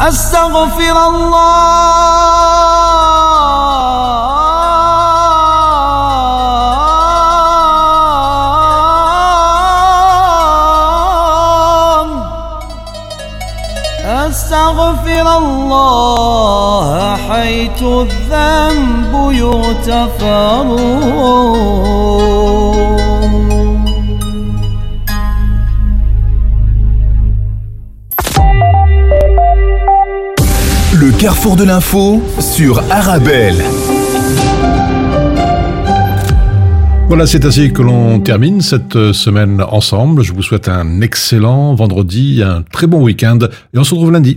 أستغفر 0.00 0.96
الله 11.70 12.26
أستغفر 14.04 15.38
الله 15.38 17.16
حيث 17.16 17.82
الذنب 17.82 18.89
Le 30.92 31.18
carrefour 31.18 31.56
de 31.56 31.64
l'info 31.64 32.22
sur 32.38 32.82
Arabelle. 32.90 33.56
Voilà, 37.08 37.26
c'est 37.26 37.46
ainsi 37.46 37.72
que 37.72 37.80
l'on 37.80 38.20
termine 38.20 38.60
cette 38.60 39.12
semaine 39.12 39.62
ensemble. 39.62 40.22
Je 40.22 40.34
vous 40.34 40.42
souhaite 40.42 40.68
un 40.68 41.00
excellent 41.00 41.74
vendredi, 41.74 42.42
un 42.44 42.62
très 42.62 42.86
bon 42.86 43.02
week-end 43.02 43.38
et 43.74 43.78
on 43.78 43.84
se 43.84 43.94
retrouve 43.94 44.12
lundi. 44.12 44.36